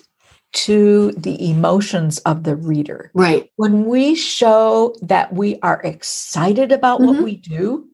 [0.52, 3.10] to the emotions of the reader.
[3.12, 3.50] Right.
[3.56, 7.24] When we show that we are excited about what Mhm.
[7.24, 7.88] we do,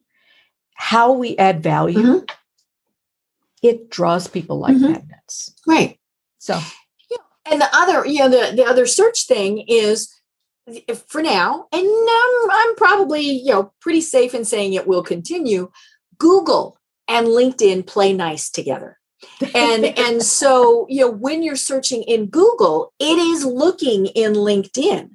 [0.75, 2.31] how we add value, Mhm.
[3.63, 4.93] it draws people like Mhm.
[4.93, 5.53] magnets.
[5.67, 5.99] Right.
[6.39, 6.61] So,
[7.11, 7.17] yeah.
[7.47, 10.11] And the other, you know, the, the other search thing is
[10.67, 15.03] if for now, and I'm, I'm probably, you know, pretty safe in saying it will
[15.03, 15.71] continue.
[16.19, 16.79] Google
[17.09, 18.99] and LinkedIn play nice together.
[19.55, 25.11] And and so you know when you're searching in google it is looking in linkedin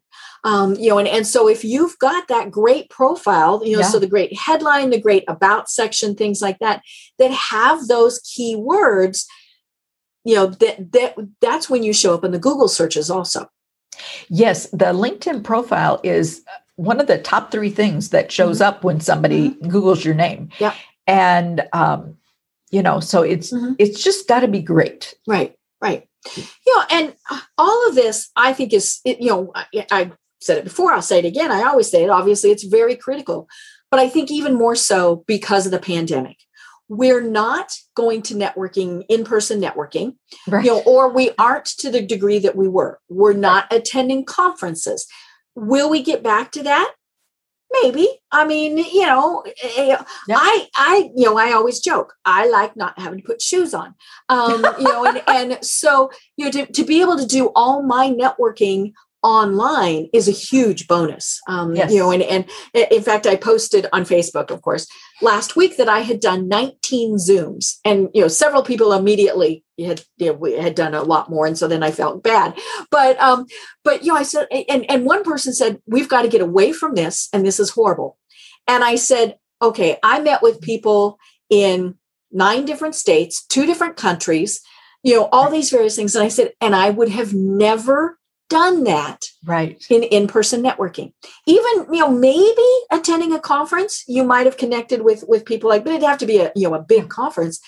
[0.45, 3.87] um, you know and, and so if you've got that great profile you know Yeah.
[3.89, 6.81] so the great headline the great about section things like that
[7.17, 9.25] that have those keywords
[10.23, 13.49] you know that that that's when you show up in the google searches also
[14.29, 16.43] yes, the LinkedIn profile is
[16.75, 20.49] one of the top three things that shows up when somebody Googles your name.
[20.57, 20.77] Mm-hmm.
[21.07, 22.15] And, um,
[22.71, 23.75] you know, so it's Mhm.
[23.79, 25.13] it's just got to be great.
[25.27, 26.07] Right, right.
[26.35, 26.43] You
[26.75, 30.11] know, and uh, all of this, I think, is it, you know, I, I
[30.41, 30.91] said it before.
[30.93, 31.51] I'll say it again.
[31.51, 32.09] I always say it.
[32.09, 33.47] Obviously, it's very critical,
[33.89, 36.37] but I think even more so because of the pandemic.
[36.91, 40.15] we're not going to networking in-person networking
[40.47, 40.65] Right.
[40.65, 45.05] you know or we aren't to the degree that we were we're not attending conferences
[45.53, 46.91] will we get back to that
[47.71, 48.07] maybe.
[48.31, 49.97] I mean you know eh,
[50.29, 53.95] i i you know i always joke i like not having to put shoes on.
[54.29, 57.81] Um you know and and so you know to, to be able to do all
[57.83, 58.93] my networking
[59.23, 61.39] online is a huge bonus.
[61.47, 61.91] Um Yes.
[61.91, 64.87] you know and and in fact i posted on facebook of course
[65.21, 70.03] last week that i had done 19 zooms and you know several people immediately had
[70.17, 72.57] you know, we had done a lot more and so then i felt bad.
[72.91, 73.45] But um
[73.83, 76.71] but you know i said and and one person said we've got to get away
[76.71, 78.17] from this and this is horrible.
[78.67, 81.17] And i said okay i met with people
[81.49, 81.95] in
[82.31, 84.61] nine different states two different countries
[85.03, 88.18] you know all these various things and i said and i would have never
[88.49, 89.83] done that Right.
[89.89, 91.13] in in-person networking.
[91.45, 95.83] Even you know maybe attending a conference you might have connected with with people like
[95.83, 97.59] but it'd have to be a you know a big conference.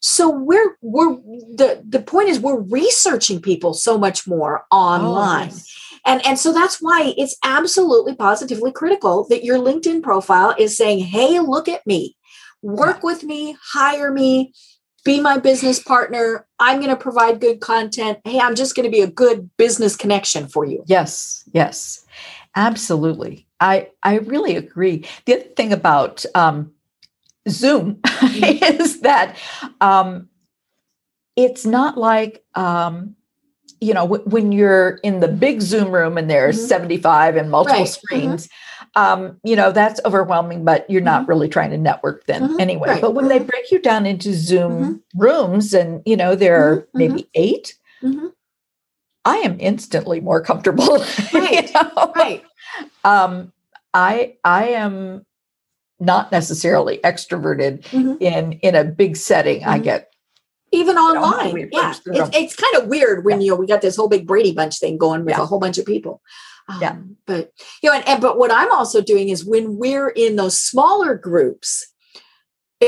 [0.00, 5.48] So we're we're the the point is we're researching people so much more oh, online.
[5.48, 6.00] Oh, yes.
[6.04, 10.98] and and so that's why it's absolutely positively critical that your linkedin profile is saying
[10.98, 12.16] hey look at me.
[12.60, 13.56] Work with me.
[13.62, 14.52] Hire me
[15.04, 18.90] be my business partner i'm going to provide good content hey i'm just going to
[18.90, 22.04] be a good business connection for you Yes, yes,
[22.56, 23.46] absolutely.
[23.60, 25.06] I I really agree.
[25.26, 26.72] The other thing about um,
[27.48, 29.36] Zoom is that
[29.80, 30.28] um,
[31.36, 33.16] it's not like um,
[33.80, 36.68] you know w- when you're in the big Zoom room and there's Mhm.
[36.68, 37.92] 75 and multiple Right, mhm.
[37.92, 38.48] screens.
[38.96, 42.88] Um, you know that's overwhelming, but you're not really trying to network then Mhm, anyway.
[42.90, 43.46] right, But when they mhm.
[43.48, 48.32] break you down into Zoom rooms, and you know there are Mhm, maybe 8 Mhm.
[49.24, 50.98] I am instantly more comfortable.
[51.32, 52.12] you Right, know?
[52.14, 52.42] right
[53.04, 53.52] um
[53.94, 55.24] i i am
[56.00, 58.16] not necessarily extroverted Mhm.
[58.20, 59.82] in in a big setting i Mhm.
[59.84, 60.12] get
[60.72, 61.90] even online yeah
[62.26, 64.78] it's, it's kind of weird when you know we got this whole big brady bunch
[64.80, 65.42] thing going with Yeah.
[65.42, 66.20] a whole bunch of people
[66.68, 66.96] um, Yeah.
[67.26, 67.52] but
[67.82, 71.14] you know and, and but what i'm also doing is when we're in those smaller
[71.14, 71.90] groups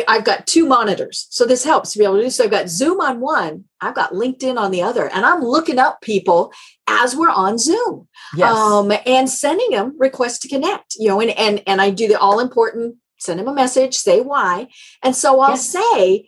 [0.09, 2.31] I've got two monitors, so this helps to be able to do.
[2.31, 5.79] So I've got Zoom on one, I've got LinkedIn on the other, and I'm looking
[5.79, 6.53] up people
[6.87, 8.07] as we're on Zoom.
[8.37, 12.09] yes um, and sending them requests to connect, you know, and and and I do
[12.09, 14.69] the all important send them a message, say why,
[15.03, 15.71] and so I'll Yes.
[15.71, 16.27] say,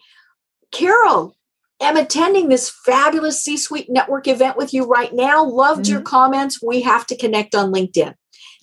[0.73, 1.37] Carol,
[1.81, 5.45] am attending this fabulous C-suite network event with you right now.
[5.45, 6.63] Loved your comments.
[6.63, 8.15] We have to connect on LinkedIn.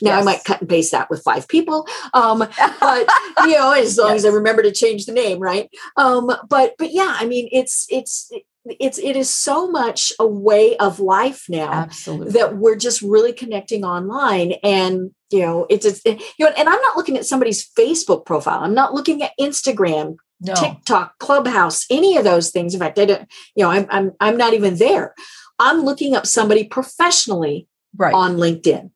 [0.02, 2.40] Now I might cut and paste that with five people, um,
[2.80, 3.10] but
[3.44, 5.70] you know, as long as I remember to change the name, right?
[5.96, 8.30] Um, but but yeah, I mean, it's it's
[8.66, 13.32] it's it is so much a way of life now absolutely that we're just really
[13.32, 17.70] connecting online and you know it's, it's you know and i'm not looking at somebody's
[17.78, 20.54] facebook profile i'm not looking at instagram no.
[20.54, 22.74] Tiktok clubhouse any of those things.
[22.74, 25.14] In fact i don't you know i'm i'm, I'm not even there.
[25.60, 27.68] I'm looking up somebody professionally
[27.98, 28.14] right.
[28.14, 28.92] on linkedin.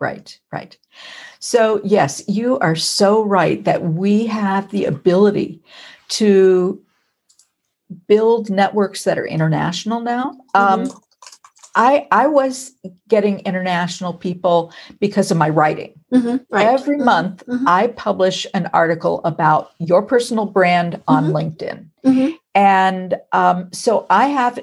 [0.00, 0.76] Right right.
[1.38, 5.62] So yes you are so right that we have the ability
[6.08, 6.82] to
[8.06, 10.38] build networks that are international now.
[10.54, 11.01] Um, Mhm.
[11.74, 12.72] I, I was
[13.08, 15.94] getting international people because of my writing.
[16.12, 17.64] Mhm, right Every Mhm, month, mhm.
[17.66, 21.86] I publish an article about your personal brand on LinkedIn.
[22.04, 22.34] Mhm.
[22.54, 24.58] And um, so I have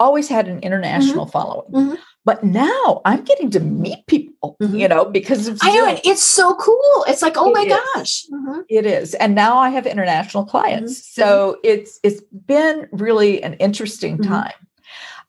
[0.00, 1.98] always had an international following.
[2.24, 6.54] But now I'm getting to meet people, you know, because of i know it's so
[6.54, 7.78] cool it's like oh It my is.
[7.94, 8.24] gosh.
[8.68, 9.14] It is.
[9.14, 11.04] And now I have international clients.
[11.14, 14.52] So it's it's been really an interesting time.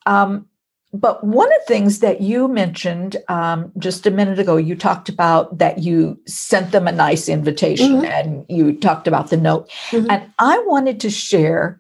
[0.05, 0.47] Um,
[0.93, 5.09] but one of the things that you mentioned um, just a minute ago, you talked
[5.09, 8.05] about that you sent them a nice invitation Mhm.
[8.05, 9.69] and you talked about the note.
[9.89, 10.05] Mhm.
[10.09, 11.79] And I wanted to share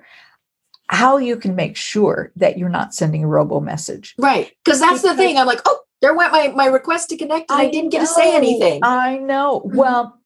[0.89, 4.15] how you can make sure that you're not sending a robo message.
[4.17, 7.49] right because that's the thing i'm like oh there went my my request to connect
[7.49, 9.61] and i, didn't get to say anything I know.
[9.65, 9.75] Mhm.
[9.75, 10.19] Well,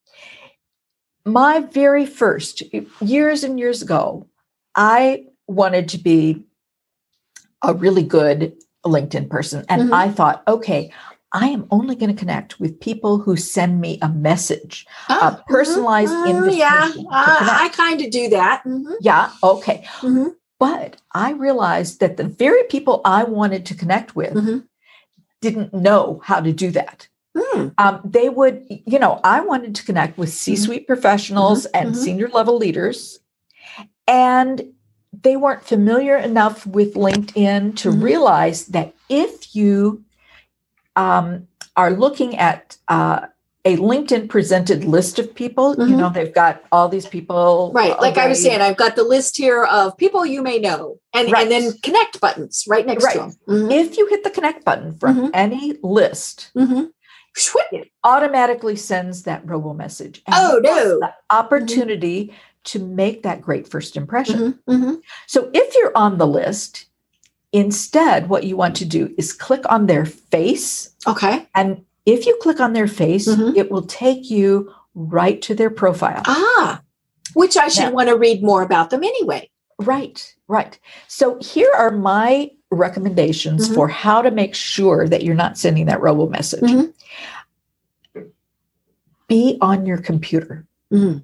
[1.25, 2.63] my very first
[3.01, 4.27] years and years ago,
[4.75, 6.43] I wanted to be
[7.63, 8.53] a really good
[8.87, 9.65] LinkedIn person.
[9.69, 9.93] And Mhm.
[9.93, 10.91] I thought, okay,
[11.33, 14.85] I am only going to connect with people who send me a message.
[15.09, 17.47] a personalized mhm, mm, Yeah, invitation to uh.
[17.65, 18.63] I kind of do that.
[18.65, 19.85] Mhm, Yeah, okay.
[20.01, 24.63] mhm, But I realized that the very people I wanted to connect with mhm.
[25.41, 27.07] didn't know how to do that.
[27.37, 31.95] Mm, um, they would, you know, I wanted to connect with C suite professionals and
[31.95, 33.19] senior level leaders.
[34.07, 34.73] And
[35.23, 38.03] they weren't familiar enough with LinkedIn to Mhm.
[38.03, 40.03] realize that if you
[40.95, 43.27] um, are looking at uh,
[43.67, 45.75] a LinkedIn presented list of people.
[45.77, 45.97] You Mhm.
[45.97, 47.71] know, they've got all these people.
[47.75, 47.99] Right.
[47.99, 51.29] Like I was saying, I've got the list here of people you may know and,
[51.29, 51.41] Right.
[51.43, 53.13] and then connect buttons right next Right.
[53.13, 53.31] to them.
[53.47, 53.71] Mm-hmm.
[53.71, 55.29] If you hit the connect button from Mhm.
[55.33, 56.85] any list, Mm-hmm.
[57.73, 60.21] it automatically sends that robo message.
[60.25, 60.99] And Oh, no.
[60.99, 62.33] the opportunity
[62.67, 64.59] to make that great first impression.
[64.67, 64.95] Mm-hmm.
[65.25, 66.85] So if you're on the list,
[67.51, 70.93] instead, what you want to do is click on their face.
[71.07, 71.47] Okay.
[71.55, 73.55] And if you click on their face, Mhm.
[73.55, 76.21] it will take you right to their profile.
[76.25, 76.81] Ah,
[77.33, 79.49] which I should want to read more about them anyway.
[79.79, 80.77] Right, right.
[81.07, 83.75] So here are my recommendations Mhm.
[83.75, 86.63] for how to make sure that you're not sending that robo message.
[86.63, 86.93] Mhm.
[89.27, 90.65] Be on your computer.
[90.91, 91.23] Mhm.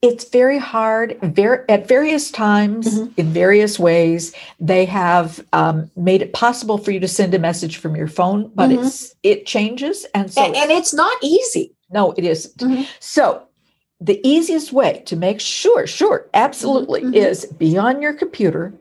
[0.00, 1.18] It's very hard.
[1.22, 3.12] Ver- at various times, Mhm.
[3.16, 7.78] in various ways, they have um, made it possible for you to send a message
[7.78, 8.86] from your phone, but Mhm.
[8.86, 11.74] it's it changes, and so and, and it's not easy.
[11.90, 12.58] no, it isn't.
[12.58, 12.86] Mhm.
[13.00, 13.42] So
[14.00, 17.14] the easiest way to make sure, sure, absolutely, Mhm.
[17.14, 18.74] is be on your computer,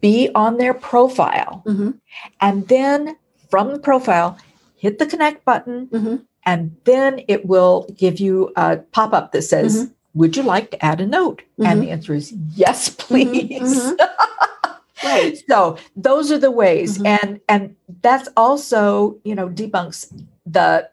[0.00, 1.94] be on their profile, Mhm.
[2.40, 3.16] and then
[3.50, 4.36] from the profile,
[4.76, 6.22] hit the connect button, Mhm.
[6.46, 9.92] and then it will give you a pop up that says, Mm-hmm.
[10.14, 11.42] Would you like to add a note?
[11.58, 13.60] And the answer is yes, please.
[13.60, 13.96] mhm.
[15.04, 15.36] Right.
[15.50, 17.06] So those are the ways, Mhm.
[17.20, 20.06] and and that's also you know debunks
[20.46, 20.88] the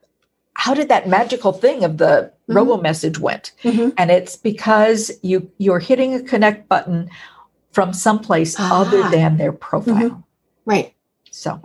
[0.56, 2.56] how did that magical thing of the Mhm.
[2.56, 7.10] robo message went, and it's because you you're hitting a connect button
[7.72, 9.10] from someplace other Ah.
[9.12, 10.22] than their profile.
[10.66, 10.94] Right.
[11.30, 11.62] So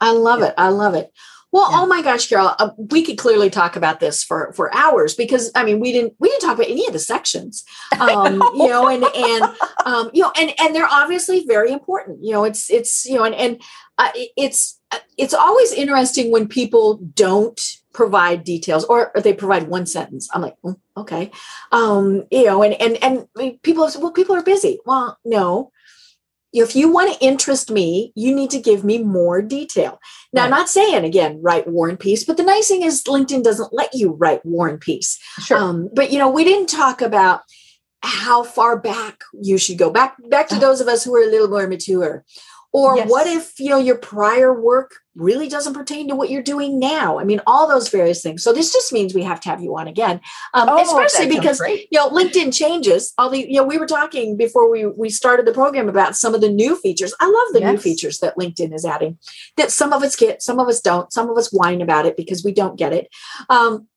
[0.00, 0.46] I love Yeah.
[0.46, 0.54] it.
[0.56, 1.12] I love it.
[1.52, 1.80] Well, Yeah.
[1.80, 5.50] oh my gosh, Carol, uh, we could clearly talk about this for for hours because
[5.54, 7.64] I mean, we didn't we didn't talk about any of the sections,
[8.00, 9.44] um, you know, and and
[9.84, 12.22] um, you know, and and they're obviously very important.
[12.22, 13.62] You know, it's it's you know, and and
[13.98, 14.80] uh, it's
[15.18, 17.60] it's always interesting when people don't
[17.92, 20.28] provide details or, or they provide one sentence.
[20.32, 21.30] I'm like, "Mm, okay,
[21.72, 24.78] um, you know, and and and people say, well, people are busy.
[24.86, 25.72] Well, no.
[26.52, 30.00] If you want to interest me, you need to give me more detail.
[30.32, 33.44] Now, I'm not saying again, write War and Peace, but the nice thing is LinkedIn
[33.44, 35.18] doesn't let you write War and Peace.
[35.40, 37.42] sure, Um, but you know, we didn't talk about
[38.02, 39.90] how far back you should go.
[39.90, 40.60] Back back to Oh.
[40.60, 42.24] those of us who are a little more mature.
[42.72, 43.10] Or Yes.
[43.10, 47.18] what if you know your prior work really doesn't pertain to what you're doing now?
[47.18, 48.42] I mean, all those various things.
[48.42, 50.20] So this just means we have to have you on again,
[50.54, 51.88] um, Oh, especially because great.
[51.90, 53.12] you know linkedin changes.
[53.18, 56.34] All the you know we were talking before we we started the program about some
[56.34, 57.14] of the new features.
[57.20, 59.18] I love the new features that linkedin is adding
[59.56, 61.12] that some of us get some of us don't.
[61.12, 63.08] Some of us whine about it because we don't get it.
[63.48, 63.88] Um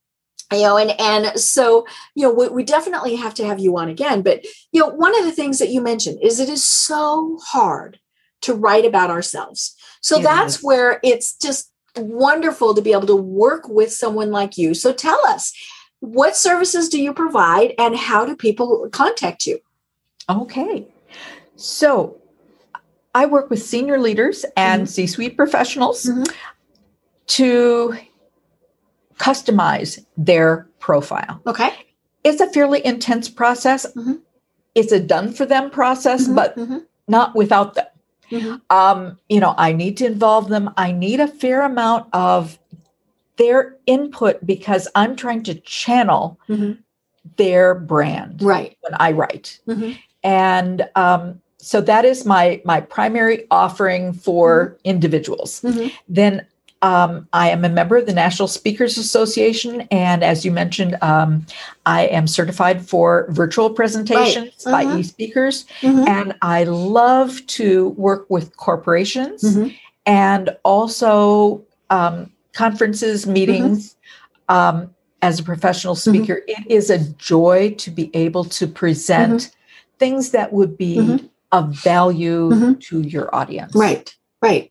[0.51, 1.85] you know and and so
[2.15, 4.23] you know we, we definitely have to have you on again.
[4.23, 7.99] But you know one of the things that you mentioned is it is so hard
[8.41, 13.15] to write about ourselves so It that's where it's just wonderful to be able to
[13.15, 15.53] work with someone like you so tell us
[15.99, 19.59] what services do you provide and how do people contact you
[20.29, 20.87] Okay.
[21.57, 22.17] So
[23.13, 26.25] I work with senior leaders and C suite professionals Mhm.
[27.37, 27.95] to
[29.17, 31.41] customize their profile.
[31.45, 31.71] okay
[32.23, 33.85] It's a fairly intense process.
[33.95, 34.21] Mhm.
[34.75, 37.85] It's a done for them process, Mhm, but mhm, not without them.
[38.33, 38.61] Mhm.
[38.69, 40.69] Um, you know, I need to involve them.
[40.77, 42.57] I need a fair amount of
[43.37, 46.77] their input because I'm trying to channel Mhm.
[47.37, 49.97] their brand right when I write Mhm.
[50.23, 55.91] and um, so that is my my primary offering for individuals Mhm.
[56.09, 56.45] then
[56.83, 61.45] um, i am a member of the national speakers association and as you mentioned um,
[61.85, 64.97] i am certified for virtual presentations by Uh-huh.
[64.99, 66.07] e-speakers Mhm.
[66.07, 69.73] and i love to work with corporations Mhm.
[70.05, 73.95] and also um, conferences meetings
[74.49, 74.89] um,
[75.21, 76.41] as a professional speaker.
[76.47, 76.99] It is a
[77.31, 79.51] joy to be able to present
[79.99, 81.29] things that would be Mhm.
[81.53, 83.73] of value to your audience.
[83.75, 84.13] Right.
[84.41, 84.69] Right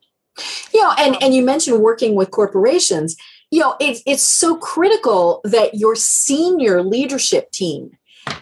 [0.73, 3.17] you know and and you mentioned working with corporations.
[3.51, 7.91] You know it's it's so critical that your senior leadership team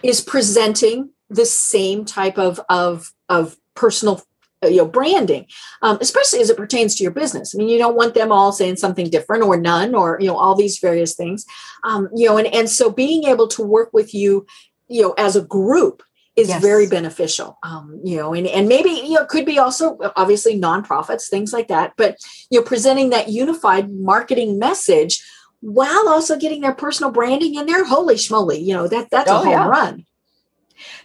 [0.03, 4.21] is presenting the same type of of of personal
[4.63, 5.47] uh, you know branding
[5.81, 7.53] um, especially as it pertains to your business.
[7.53, 10.37] I mean you don't want them all saying something different or none or you know
[10.37, 11.45] all these various things.
[11.83, 14.45] Um, you know and and so being able to work with you
[14.87, 16.03] you know as a group
[16.37, 16.61] is Yes.
[16.61, 21.27] very beneficial um, you know and, and maybe you know could be also obviously nonprofits
[21.29, 22.17] things like that but
[22.49, 25.21] you know presenting that unified marketing message
[25.59, 29.35] while also getting their personal branding in there holy schmoly you know that that's a
[29.35, 29.65] Oh, home yeah.
[29.67, 30.05] run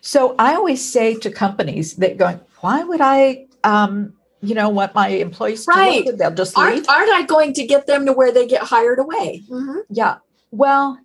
[0.00, 4.12] so i always say to companies that going why would i um,
[4.42, 5.96] you know want my employees to Right.
[5.96, 8.62] work with they'll just aren't, aren't i going to get them to where they get
[8.62, 9.82] hired away Mhm.
[9.90, 10.16] yeah
[10.52, 10.98] Well,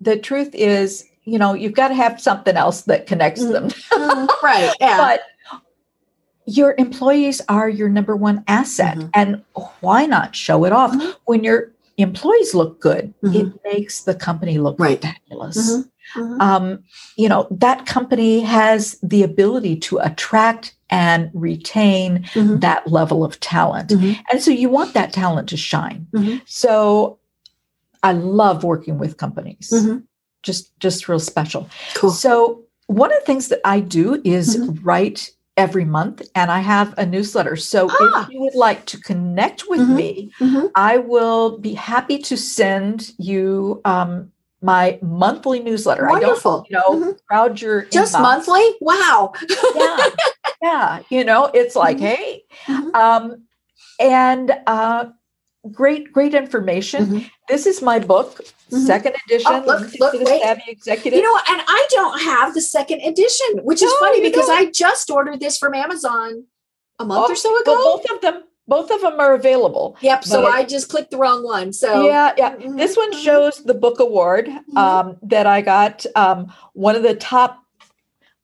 [0.00, 3.52] the truth is, you know, you've got to have something else that connects Mhm.
[3.52, 3.68] them.
[3.68, 4.28] Mhm.
[4.42, 4.74] right.
[4.80, 4.96] Yeah.
[4.96, 5.20] but
[6.48, 9.10] your employees are your number one asset Mhm.
[9.14, 9.42] and
[9.80, 11.14] why not show it off Mhm.
[11.24, 13.34] when your employees look good Mhm.
[13.34, 15.02] it makes the company look Right.
[15.02, 15.90] fabulous Mhm.
[16.14, 16.40] Mhm.
[16.40, 16.78] um,
[17.16, 22.24] you know that company has the ability to attract and retain
[22.60, 23.90] that level of talent
[24.30, 26.06] and so you want that talent to shine
[26.46, 27.18] so
[28.04, 29.72] i love working with companies.
[30.46, 32.10] Just just real special Cool.
[32.10, 34.78] so one of the things that I do is Mhm.
[34.82, 37.56] write every month and I have a newsletter.
[37.56, 38.22] So Ah.
[38.22, 39.96] if you would like to connect with Mhm.
[40.00, 40.70] me, Mhm.
[40.76, 44.30] I will be happy to send you um,
[44.62, 46.06] my monthly newsletter.
[46.08, 46.52] Wonderful.
[46.52, 47.18] I don't, you know, Mhm.
[47.28, 48.22] crowd your Just inbox.
[48.28, 48.66] monthly?
[48.80, 49.32] Wow.
[49.74, 49.96] Yeah.
[50.62, 50.88] yeah.
[51.10, 52.06] You know, it's like, Mhm.
[52.10, 52.94] hey, Mhm.
[52.94, 53.24] um,
[53.98, 55.06] and uh,
[55.72, 57.06] great, great information.
[57.06, 57.30] Mhm.
[57.48, 58.40] This is my book,
[58.70, 58.86] Mhm.
[58.86, 59.52] second edition.
[59.52, 60.42] Oh, look, look, wait.
[60.42, 61.18] Savvy Executive.
[61.18, 64.58] You know, and I don't have the second edition, which is No, funny because don't.
[64.58, 66.44] I just ordered this from Amazon
[66.98, 67.72] a month Oh, or so ago.
[67.74, 69.96] Well, both of them, both of them are available.
[70.00, 70.24] yep.
[70.24, 71.72] So but- I just clicked the wrong one.
[71.72, 72.56] So yeah, yeah.
[72.56, 74.76] Mhm, This one shows the book award Mhm.
[74.76, 76.04] um, that I got.
[76.16, 77.58] Um, one of the top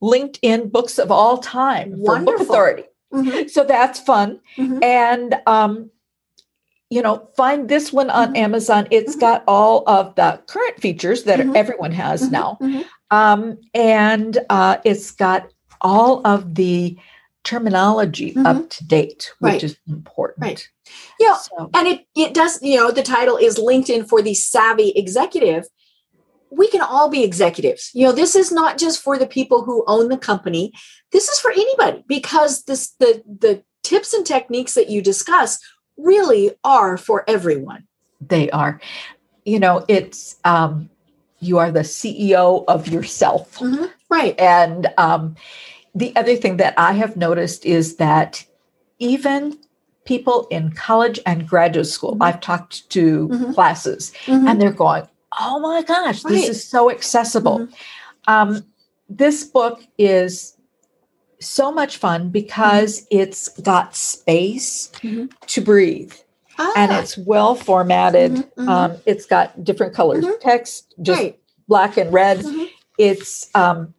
[0.03, 2.43] LinkedIn books of all time for Book Wonderful.
[2.47, 2.85] Authority.
[3.15, 4.41] Mhm, So that's fun.
[4.57, 4.83] mhm.
[4.83, 5.91] And um,
[6.93, 8.37] you know, find this one on Mhm.
[8.47, 8.87] Amazon.
[8.91, 9.21] It's Mhm.
[9.21, 11.57] got all of the current features that Mhm.
[11.57, 12.85] everyone has Mhm, now, mhm.
[13.11, 13.41] um,
[13.73, 15.41] and uh, it's got
[15.81, 16.97] all of the
[17.45, 18.47] terminology Mhm.
[18.47, 19.65] up to date, which Right.
[19.65, 20.45] is important.
[20.47, 20.69] Right.
[21.19, 24.91] Yeah, So- and it it does you know the title is linkedin for the savvy
[24.91, 25.65] executive
[26.61, 29.83] we can all be executives you know this is not just for the people who
[29.95, 30.65] own the company
[31.15, 35.59] this is for anybody because this the the tips and techniques that you discuss
[35.97, 37.87] really are for everyone
[38.21, 38.81] they are
[39.45, 40.89] you know it's um
[41.41, 43.61] you are the ceo of yourself
[44.09, 45.35] right and um
[45.95, 48.45] the other thing that i have noticed is that
[48.99, 49.59] even
[50.05, 52.25] people in college and graduate school Mhm.
[52.25, 53.55] i've talked to Mhm.
[53.55, 54.49] classes Mhm.
[54.49, 55.07] and they're going
[55.41, 57.73] oh my gosh this is so accessible Mhm.
[58.29, 58.67] um
[59.09, 60.57] this book is
[61.43, 65.31] so much fun because it's got space Mhm.
[65.49, 66.13] to breathe
[66.77, 68.33] and Ah, it's well formatted.
[68.33, 68.69] Mhm, mhm.
[68.69, 70.41] Um, it's got different colors, Mhm.
[70.41, 71.39] text, just right
[71.69, 72.41] black and red.
[72.41, 72.69] Mhm.
[72.99, 73.95] It's um,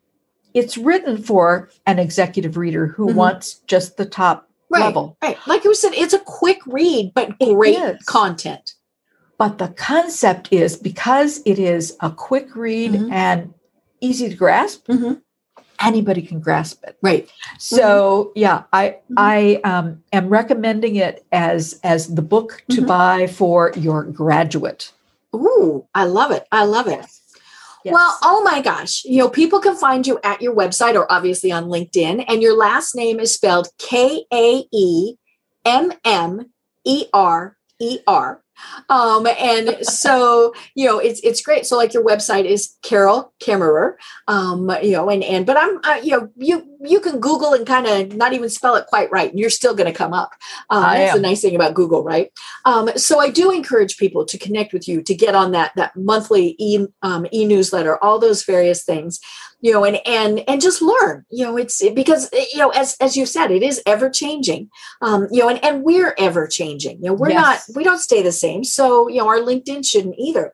[0.54, 5.18] it's written for an executive reader who wants just the top right level.
[5.24, 8.76] right like you said it's a quick read but great content
[9.40, 13.54] But the concept is because it is a quick read and
[14.00, 15.22] easy to grasp, Mhm.
[15.84, 16.98] Anybody can grasp it.
[17.02, 17.30] right
[17.60, 19.16] So yeah, I Mhm.
[19.18, 22.88] I um, am recommending it as as the book to Mhm.
[22.88, 24.92] buy for your graduate.
[25.36, 26.48] Ooh, I love it.
[26.52, 27.06] I love it.
[27.86, 29.04] Well, oh my gosh.
[29.04, 32.56] You know, people can find you at your website or obviously on LinkedIn, and your
[32.56, 35.16] last name is spelled K A E
[35.66, 36.52] M M
[36.86, 38.43] E R E R.
[38.90, 41.66] Um, and so, you know, it's it's great.
[41.66, 43.94] So, like your website is Carol Kaemmerer.
[44.28, 47.88] Um, you know, and and but I'm you know, you you can Google and kind
[47.88, 50.32] of not even spell it quite right, and you're still gonna come up.
[50.70, 52.32] Um, I that's the nice thing about Google, right?
[52.66, 55.96] Um, so I do encourage people to connect with you to get on that that
[55.96, 59.20] monthly e um, e newsletter, all those various things,
[59.62, 61.26] you know, and and and just learn.
[61.30, 64.70] You know, it's because you know, as as you said, it is ever changing.
[65.02, 66.98] Um, you know, and and we're ever changing.
[66.98, 67.70] You know, we're Yes.
[67.70, 68.64] not we don't stay the same.
[68.64, 70.54] So you know, our LinkedIn shouldn't either.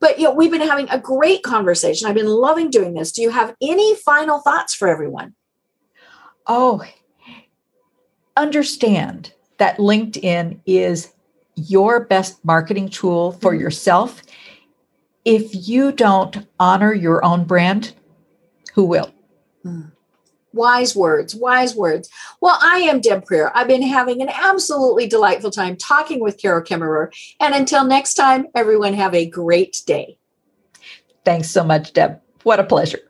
[0.00, 2.08] But you know, we've been having a great conversation.
[2.08, 3.12] I've been loving doing this.
[3.12, 5.34] Do you have any final thoughts for everyone?
[6.52, 6.82] Oh,
[8.36, 11.12] understand that LinkedIn is
[11.54, 13.60] your best marketing tool for Mhm.
[13.60, 14.20] yourself.
[15.24, 17.92] If you don't honor your own brand,
[18.74, 19.12] who will?
[20.52, 22.10] Wise words, wise words.
[22.40, 23.52] Well, I am Deb Krier.
[23.54, 27.12] I've been having an absolutely delightful time talking with Carol Kaemmerer.
[27.38, 30.18] And until next time, everyone have a great day.
[31.24, 32.20] Thanks so much, Deb.
[32.42, 33.09] What a pleasure.